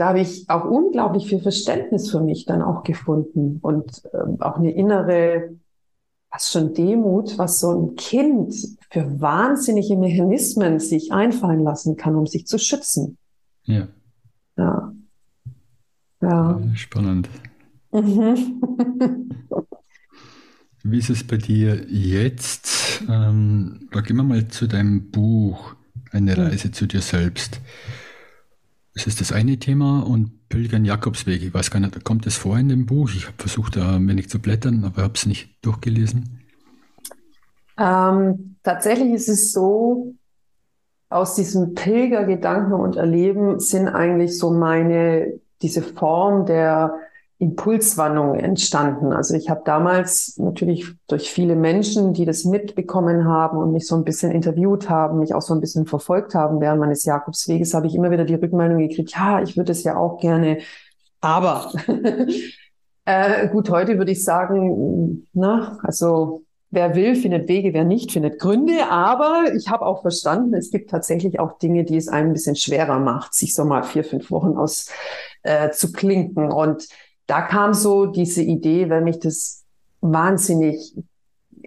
[0.00, 4.56] da habe ich auch unglaublich viel Verständnis für mich dann auch gefunden und äh, auch
[4.56, 5.50] eine innere,
[6.30, 8.54] was schon Demut, was so ein Kind
[8.90, 13.18] für wahnsinnige Mechanismen sich einfallen lassen kann, um sich zu schützen.
[13.64, 13.88] Ja.
[14.56, 14.94] Ja.
[16.22, 16.60] ja.
[16.76, 17.28] Spannend.
[17.92, 19.34] Mhm.
[20.82, 23.02] Wie ist es bei dir jetzt?
[23.06, 25.74] Ähm, gehen wir mal zu deinem Buch,
[26.10, 27.60] eine Reise zu dir selbst.
[29.00, 31.42] Das ist das eine Thema und Pilgern Jakobsweg.
[31.42, 33.08] Ich weiß gar nicht, kommt das vor in dem Buch?
[33.16, 36.40] Ich habe versucht, da ein wenig zu blättern, aber habe es nicht durchgelesen.
[37.78, 40.12] Ähm, tatsächlich ist es so,
[41.08, 45.32] aus diesem Pilgergedanken und Erleben sind eigentlich so meine,
[45.62, 46.92] diese Form der
[47.40, 49.12] Impulswandlung entstanden.
[49.12, 53.96] Also ich habe damals natürlich durch viele Menschen, die das mitbekommen haben und mich so
[53.96, 57.86] ein bisschen interviewt haben, mich auch so ein bisschen verfolgt haben während meines Jakobsweges, habe
[57.86, 60.58] ich immer wieder die Rückmeldung gekriegt, ja, ich würde es ja auch gerne,
[61.22, 61.72] aber
[63.06, 68.38] äh, gut, heute würde ich sagen, na, also wer will, findet Wege, wer nicht, findet
[68.38, 68.90] Gründe.
[68.90, 72.56] Aber ich habe auch verstanden, es gibt tatsächlich auch Dinge, die es einem ein bisschen
[72.56, 74.90] schwerer macht, sich so mal vier, fünf Wochen aus
[75.42, 76.50] äh, zu klinken.
[76.52, 76.88] Und
[77.30, 79.64] da kam so diese Idee, weil mich das
[80.00, 80.96] wahnsinnig,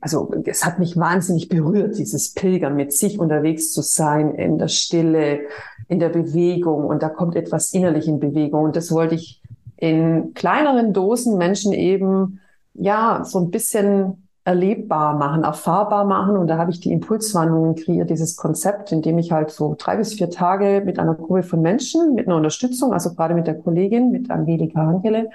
[0.02, 4.68] also es hat mich wahnsinnig berührt, dieses Pilgern mit sich unterwegs zu sein, in der
[4.68, 5.40] Stille,
[5.88, 6.86] in der Bewegung.
[6.86, 8.66] Und da kommt etwas innerlich in Bewegung.
[8.66, 9.42] Und das wollte ich
[9.78, 12.42] in kleineren Dosen Menschen eben,
[12.74, 16.36] ja, so ein bisschen erlebbar machen, erfahrbar machen.
[16.38, 19.98] Und da habe ich die Impulswandlung kreiert, dieses Konzept, in dem ich halt so drei
[19.98, 23.56] bis vier Tage mit einer Gruppe von Menschen, mit einer Unterstützung, also gerade mit der
[23.56, 25.30] Kollegin, mit Angelika Hankele,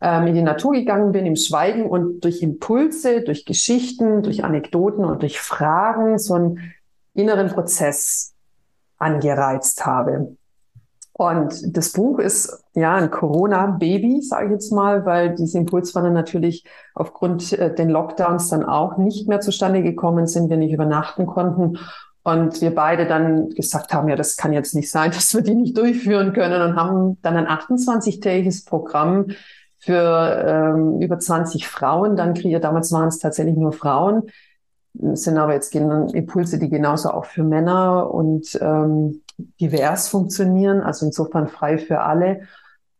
[0.00, 5.04] ähm, in die Natur gegangen bin, im Schweigen und durch Impulse, durch Geschichten, durch Anekdoten
[5.04, 6.74] und durch Fragen so einen
[7.14, 8.34] inneren Prozess
[8.98, 10.36] angereizt habe.
[11.18, 16.64] Und das Buch ist ja ein Corona-Baby, sage ich jetzt mal, weil diese Impulswanne natürlich
[16.94, 21.76] aufgrund äh, den Lockdowns dann auch nicht mehr zustande gekommen sind, wir nicht übernachten konnten.
[22.22, 25.56] Und wir beide dann gesagt haben, ja, das kann jetzt nicht sein, dass wir die
[25.56, 29.26] nicht durchführen können und haben dann ein 28-tägiges Programm
[29.80, 32.62] für ähm, über 20 Frauen dann kreiert.
[32.62, 34.28] Damals waren es tatsächlich nur Frauen,
[34.94, 39.22] sind aber jetzt Impulse, die genauso auch für Männer und ähm,
[39.60, 42.42] divers funktionieren, also insofern frei für alle.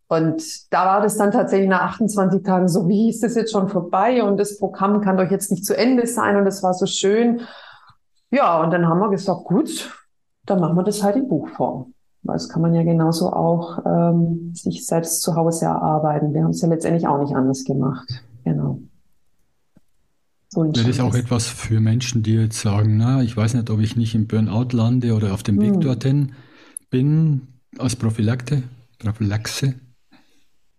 [0.08, 3.68] Und da war das dann tatsächlich nach 28 Tagen so, wie ist das jetzt schon
[3.68, 6.86] vorbei und das Programm kann doch jetzt nicht zu Ende sein und es war so
[6.86, 7.42] schön.
[8.30, 9.90] Ja, und dann haben wir gesagt, gut,
[10.46, 11.92] dann machen wir das halt in Buchform.
[12.22, 16.32] Weil das kann man ja genauso auch ähm, sich selbst zu Hause erarbeiten.
[16.32, 18.08] Wir haben es ja letztendlich auch nicht anders gemacht.
[18.44, 18.80] Genau.
[20.66, 23.78] So das ist auch etwas für Menschen, die jetzt sagen, na, ich weiß nicht, ob
[23.80, 25.80] ich nicht im Burnout lande oder auf dem Weg hm.
[25.80, 26.32] dorthin
[26.90, 27.46] bin,
[27.78, 28.64] als Prophylakte,
[28.98, 29.74] Prophylaxe.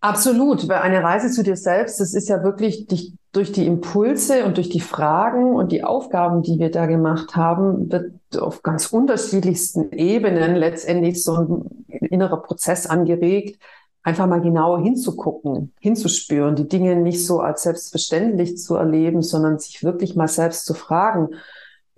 [0.02, 4.46] Absolut, weil eine Reise zu dir selbst, das ist ja wirklich dich durch die Impulse
[4.46, 8.88] und durch die Fragen und die Aufgaben, die wir da gemacht haben, wird auf ganz
[8.88, 13.62] unterschiedlichsten Ebenen letztendlich so ein innerer Prozess angeregt,
[14.04, 19.84] einfach mal genauer hinzugucken, hinzuspüren, die Dinge nicht so als selbstverständlich zu erleben, sondern sich
[19.84, 21.30] wirklich mal selbst zu fragen,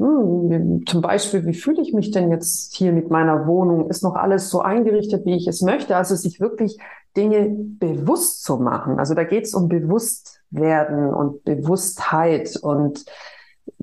[0.02, 3.88] hm, zum Beispiel, wie fühle ich mich denn jetzt hier mit meiner Wohnung?
[3.88, 5.96] Ist noch alles so eingerichtet, wie ich es möchte?
[5.96, 6.80] Also sich wirklich
[7.16, 8.98] Dinge bewusst zu machen.
[8.98, 12.58] Also da geht es um Bewusstwerden und Bewusstheit.
[12.60, 13.06] Und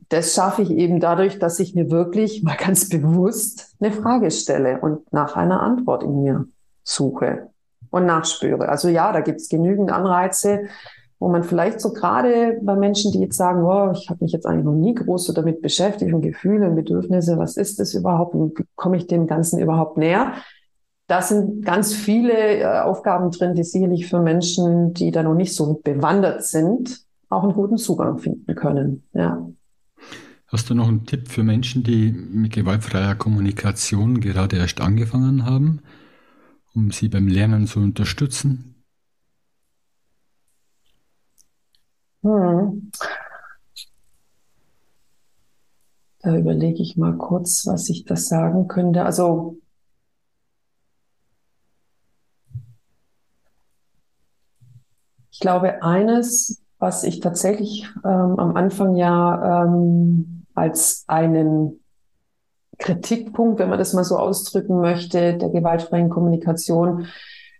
[0.09, 4.81] das schaffe ich eben dadurch, dass ich mir wirklich mal ganz bewusst eine Frage stelle
[4.81, 6.47] und nach einer Antwort in mir
[6.83, 7.49] suche
[7.91, 8.69] und nachspüre.
[8.69, 10.63] Also ja, da gibt es genügend Anreize,
[11.19, 14.47] wo man vielleicht so gerade bei Menschen, die jetzt sagen, oh, ich habe mich jetzt
[14.47, 18.35] eigentlich noch nie groß so damit beschäftigt und Gefühle und Bedürfnisse, was ist das überhaupt
[18.35, 20.33] und wie komme ich dem Ganzen überhaupt näher?
[21.09, 25.55] da sind ganz viele äh, Aufgaben drin, die sicherlich für Menschen, die da noch nicht
[25.55, 29.03] so bewandert sind, auch einen guten Zugang finden können.
[29.15, 29.49] Ja.
[30.47, 35.81] Hast du noch einen Tipp für Menschen, die mit gewaltfreier Kommunikation gerade erst angefangen haben,
[36.79, 38.85] um sie beim Lernen zu unterstützen?
[42.23, 42.91] Hm.
[46.21, 49.05] Da überlege ich mal kurz, was ich das sagen könnte.
[49.05, 49.59] Also
[55.31, 61.81] ich glaube, eines, was ich tatsächlich ähm, am Anfang ja ähm, als einen
[62.79, 67.07] Kritikpunkt, wenn man das mal so ausdrücken möchte, der gewaltfreien Kommunikation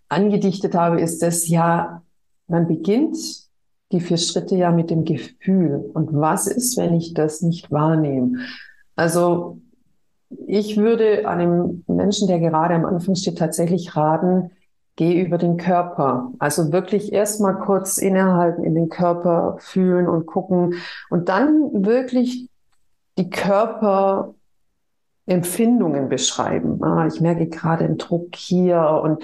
[0.09, 2.03] angedichtet habe, ist das ja,
[2.47, 3.17] man beginnt
[3.93, 5.91] die vier Schritte ja mit dem Gefühl.
[5.95, 8.39] Und was ist, wenn ich das nicht wahrnehme?
[8.97, 9.61] Also
[10.47, 14.51] ich würde einem Menschen, der gerade am Anfang steht, tatsächlich raten,
[14.97, 16.33] geh über den Körper.
[16.39, 20.75] Also wirklich erstmal kurz innehalten, in den Körper fühlen und gucken
[21.09, 22.49] und dann wirklich
[23.17, 23.31] die
[25.29, 26.83] Körperempfindungen beschreiben.
[26.83, 29.23] Ah, ich merke gerade einen Druck hier und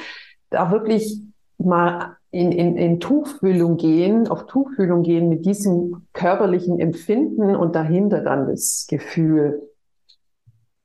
[0.50, 1.18] da wirklich
[1.59, 8.20] mal in, in, in Tuchfühlung gehen, auf Tuchfühlung gehen mit diesem körperlichen Empfinden und dahinter
[8.20, 9.62] dann das Gefühl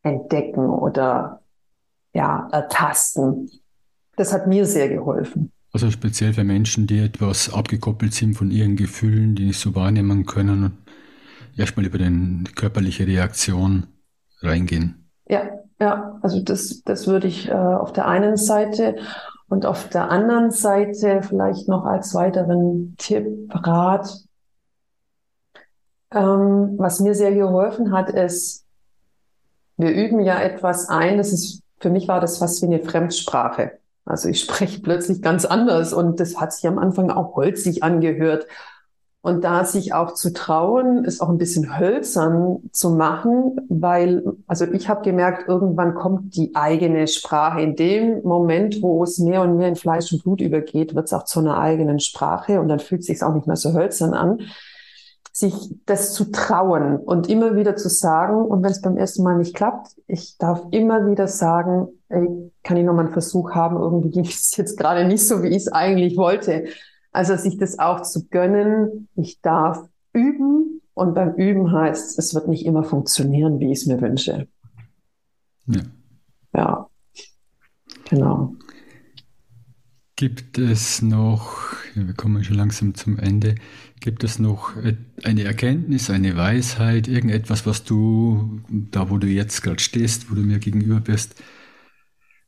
[0.03, 1.41] entdecken oder
[2.13, 3.49] ja, ertasten.
[4.15, 5.51] Das hat mir sehr geholfen.
[5.72, 10.26] Also speziell für Menschen, die etwas abgekoppelt sind von ihren Gefühlen, die nicht so wahrnehmen
[10.26, 10.80] können,
[11.55, 13.88] erstmal über den, die körperliche Reaktion
[14.41, 14.99] reingehen.
[15.30, 18.97] Ja, ja, also das, das würde ich äh, auf der einen Seite
[19.47, 24.09] und auf der anderen Seite vielleicht noch als weiteren Tipp, Rat,
[26.11, 28.65] ähm, was mir sehr geholfen hat, ist,
[29.77, 33.80] wir üben ja etwas ein, das ist, für mich war das fast wie eine Fremdsprache.
[34.05, 38.47] Also ich spreche plötzlich ganz anders und das hat sich am Anfang auch holzig angehört.
[39.22, 44.65] Und da sich auch zu trauen, ist auch ein bisschen hölzern zu machen, weil, also
[44.65, 47.61] ich habe gemerkt, irgendwann kommt die eigene Sprache.
[47.61, 51.13] In dem Moment, wo es mehr und mehr in Fleisch und Blut übergeht, wird es
[51.13, 54.13] auch zu einer eigenen Sprache und dann fühlt es sich auch nicht mehr so hölzern
[54.13, 54.39] an.
[55.34, 55.53] Sich
[55.86, 59.53] das zu trauen und immer wieder zu sagen, und wenn es beim ersten Mal nicht
[59.53, 64.26] klappt, ich darf immer wieder sagen, ey, kann ich nochmal einen Versuch haben, irgendwie ging
[64.26, 66.65] es jetzt gerade nicht so, wie ich es eigentlich wollte.
[67.12, 72.47] Also sich das auch zu gönnen, ich darf üben und beim Üben heißt, es wird
[72.47, 74.47] nicht immer funktionieren, wie ich es mir wünsche.
[75.66, 75.82] Ja.
[76.53, 76.89] Ja,
[78.10, 78.55] genau.
[80.16, 83.55] Gibt es noch, ja, wir kommen schon langsam zum Ende,
[84.01, 84.74] gibt es noch
[85.24, 90.41] eine Erkenntnis, eine Weisheit, irgendetwas, was du, da wo du jetzt gerade stehst, wo du
[90.41, 91.41] mir gegenüber bist,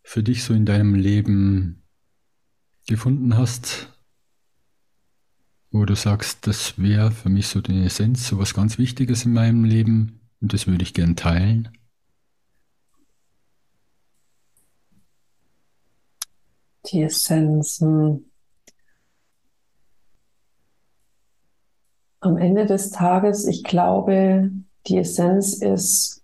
[0.03, 1.83] für dich so in deinem Leben
[2.87, 3.87] gefunden hast,
[5.71, 9.33] wo du sagst, das wäre für mich so die Essenz, so was ganz Wichtiges in
[9.33, 11.69] meinem Leben und das würde ich gern teilen?
[16.87, 18.31] Die Essenzen.
[22.19, 24.51] Am Ende des Tages, ich glaube,
[24.87, 26.21] die Essenz ist,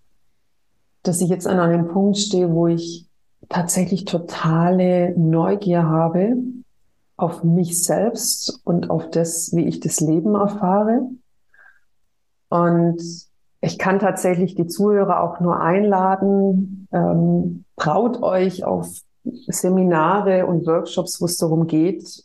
[1.04, 3.08] dass ich jetzt an einem Punkt stehe, wo ich
[3.50, 6.36] tatsächlich totale Neugier habe
[7.18, 11.10] auf mich selbst und auf das, wie ich das Leben erfahre.
[12.50, 13.02] Und
[13.60, 18.88] ich kann tatsächlich die Zuhörer auch nur einladen, ähm, traut euch auf
[19.48, 22.24] Seminare und Workshops, wo es darum geht,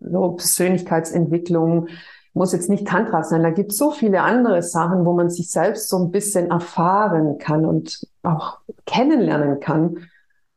[0.00, 1.88] so Persönlichkeitsentwicklung,
[2.32, 5.50] muss jetzt nicht Tantra sein, da gibt es so viele andere Sachen, wo man sich
[5.50, 9.98] selbst so ein bisschen erfahren kann und auch kennenlernen kann.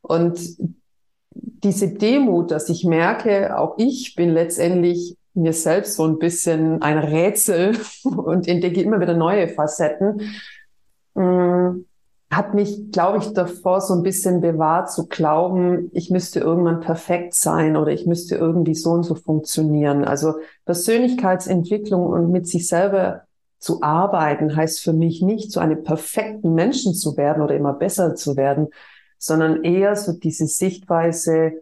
[0.02, 0.40] Und
[1.36, 6.98] diese Demut, dass ich merke, auch ich bin letztendlich mir selbst so ein bisschen ein
[6.98, 10.22] Rätsel und entdecke immer wieder neue Facetten,
[11.16, 11.86] mm,
[12.32, 17.36] hat mich, glaube ich, davor so ein bisschen bewahrt zu glauben, ich müsste irgendwann perfekt
[17.36, 20.04] sein oder ich müsste irgendwie so und so funktionieren.
[20.04, 23.24] Also Persönlichkeitsentwicklung und mit sich selber
[23.60, 28.16] zu arbeiten heißt für mich nicht, zu einem perfekten Menschen zu werden oder immer besser
[28.16, 28.68] zu werden,
[29.24, 31.54] sondern eher so diese Sichtweise,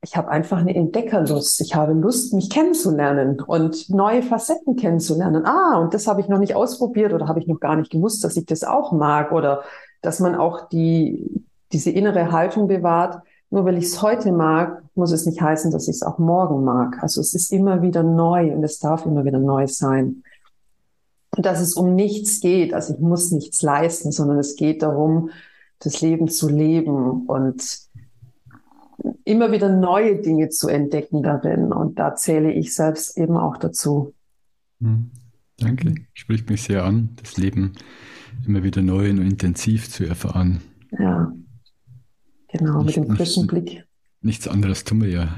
[0.00, 1.60] ich habe einfach eine Entdeckerlust.
[1.60, 5.44] Ich habe Lust, mich kennenzulernen und neue Facetten kennenzulernen.
[5.44, 8.22] Ah, und das habe ich noch nicht ausprobiert oder habe ich noch gar nicht gewusst,
[8.22, 9.64] dass ich das auch mag oder
[10.02, 13.22] dass man auch die, diese innere Haltung bewahrt.
[13.50, 16.62] Nur weil ich es heute mag, muss es nicht heißen, dass ich es auch morgen
[16.62, 17.02] mag.
[17.02, 20.22] Also es ist immer wieder neu und es darf immer wieder neu sein.
[21.36, 22.72] Und dass es um nichts geht.
[22.72, 25.30] Also ich muss nichts leisten, sondern es geht darum,
[25.84, 27.78] das Leben zu leben und
[29.24, 31.72] immer wieder neue Dinge zu entdecken darin.
[31.72, 34.14] Und da zähle ich selbst eben auch dazu.
[34.80, 35.10] Hm.
[35.58, 37.72] Danke, spricht mich sehr an, das Leben
[38.46, 40.60] immer wieder neu und intensiv zu erfahren.
[40.98, 41.32] Ja,
[42.48, 43.84] genau, nicht, mit dem frischen Blick.
[44.20, 45.28] Nichts anderes tun wir ja.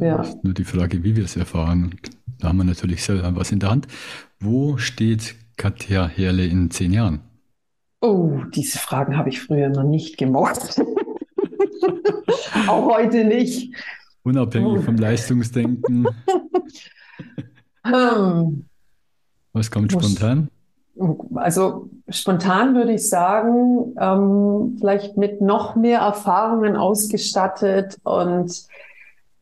[0.00, 0.24] ja.
[0.42, 1.96] Nur die Frage, wie wir es erfahren.
[2.38, 3.86] Da haben wir natürlich selber was in der Hand.
[4.40, 7.20] Wo steht Katja Herle in zehn Jahren?
[8.06, 10.80] Oh, diese Fragen habe ich früher noch nicht gemocht.
[12.68, 13.74] Auch heute nicht.
[14.22, 14.82] Unabhängig oh.
[14.82, 16.06] vom Leistungsdenken.
[17.84, 18.64] um,
[19.52, 20.50] Was kommt spontan?
[21.34, 28.68] Also spontan würde ich sagen, ähm, vielleicht mit noch mehr Erfahrungen ausgestattet und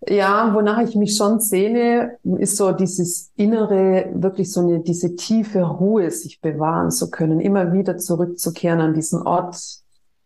[0.09, 5.63] ja, wonach ich mich schon sehne, ist so dieses innere, wirklich so eine, diese tiefe
[5.63, 9.57] Ruhe sich bewahren zu können, immer wieder zurückzukehren an diesen Ort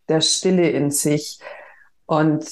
[0.07, 1.39] der Stille in sich
[2.05, 2.45] und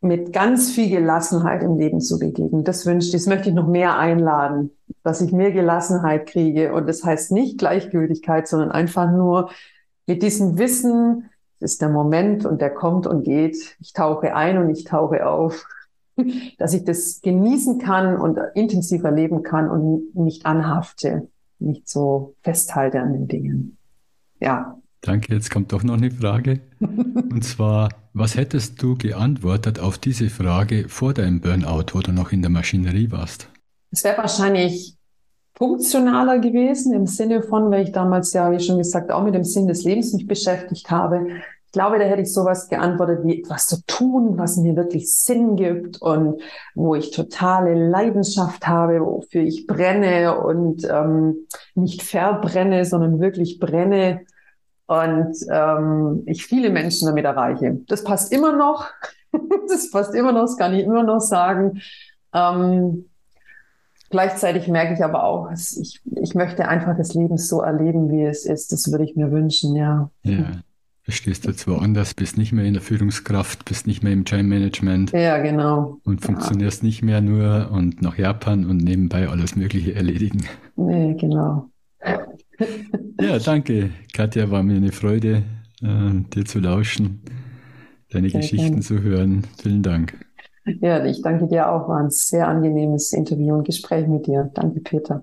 [0.00, 2.62] mit ganz viel Gelassenheit im Leben zu begegnen.
[2.62, 4.70] Das wünsche ich, das möchte ich noch mehr einladen,
[5.02, 6.74] dass ich mehr Gelassenheit kriege.
[6.74, 9.50] Und das heißt nicht Gleichgültigkeit, sondern einfach nur
[10.06, 13.76] mit diesem Wissen, es ist der Moment und der kommt und geht.
[13.80, 15.64] Ich tauche ein und ich tauche auf
[16.58, 23.00] dass ich das genießen kann und intensiv erleben kann und nicht anhafte, nicht so festhalte
[23.00, 23.78] an den Dingen.
[24.40, 24.78] Ja.
[25.00, 26.60] Danke, jetzt kommt doch noch eine Frage.
[26.80, 32.32] Und zwar, was hättest du geantwortet auf diese Frage vor deinem Burnout, wo du noch
[32.32, 33.50] in der Maschinerie warst?
[33.90, 34.96] Es wäre wahrscheinlich
[35.56, 39.44] funktionaler gewesen im Sinne von, weil ich damals ja, wie schon gesagt, auch mit dem
[39.44, 41.26] Sinn des Lebens mich beschäftigt habe,
[41.74, 46.00] glaube, da hätte ich sowas geantwortet wie etwas zu tun, was mir wirklich Sinn gibt
[46.00, 46.40] und
[46.74, 54.20] wo ich totale Leidenschaft habe, wofür ich brenne und ähm, nicht verbrenne, sondern wirklich brenne
[54.86, 57.80] und ähm, ich viele Menschen damit erreiche.
[57.88, 58.86] Das passt immer noch.
[59.68, 61.80] das passt immer noch, das kann ich immer noch sagen.
[62.32, 63.06] Ähm,
[64.10, 68.46] gleichzeitig merke ich aber auch, ich, ich möchte einfach das Leben so erleben, wie es
[68.46, 68.70] ist.
[68.70, 70.10] Das würde ich mir wünschen, ja.
[70.22, 70.52] Ja.
[71.06, 74.44] Du stehst jetzt woanders, bist nicht mehr in der Führungskraft, bist nicht mehr im Time
[74.44, 75.12] Management.
[75.12, 75.98] Ja, genau.
[76.02, 76.86] Und funktionierst ja.
[76.86, 80.46] nicht mehr nur und nach Japan und nebenbei alles Mögliche erledigen.
[80.76, 81.68] Nee, genau.
[83.20, 83.90] ja, danke.
[84.14, 85.42] Katja, war mir eine Freude,
[85.82, 87.20] äh, dir zu lauschen,
[88.10, 88.82] deine sehr Geschichten gerne.
[88.82, 89.42] zu hören.
[89.62, 90.18] Vielen Dank.
[90.80, 91.86] Ja, ich danke dir auch.
[91.86, 94.50] War ein sehr angenehmes Interview und Gespräch mit dir.
[94.54, 95.22] Danke, Peter.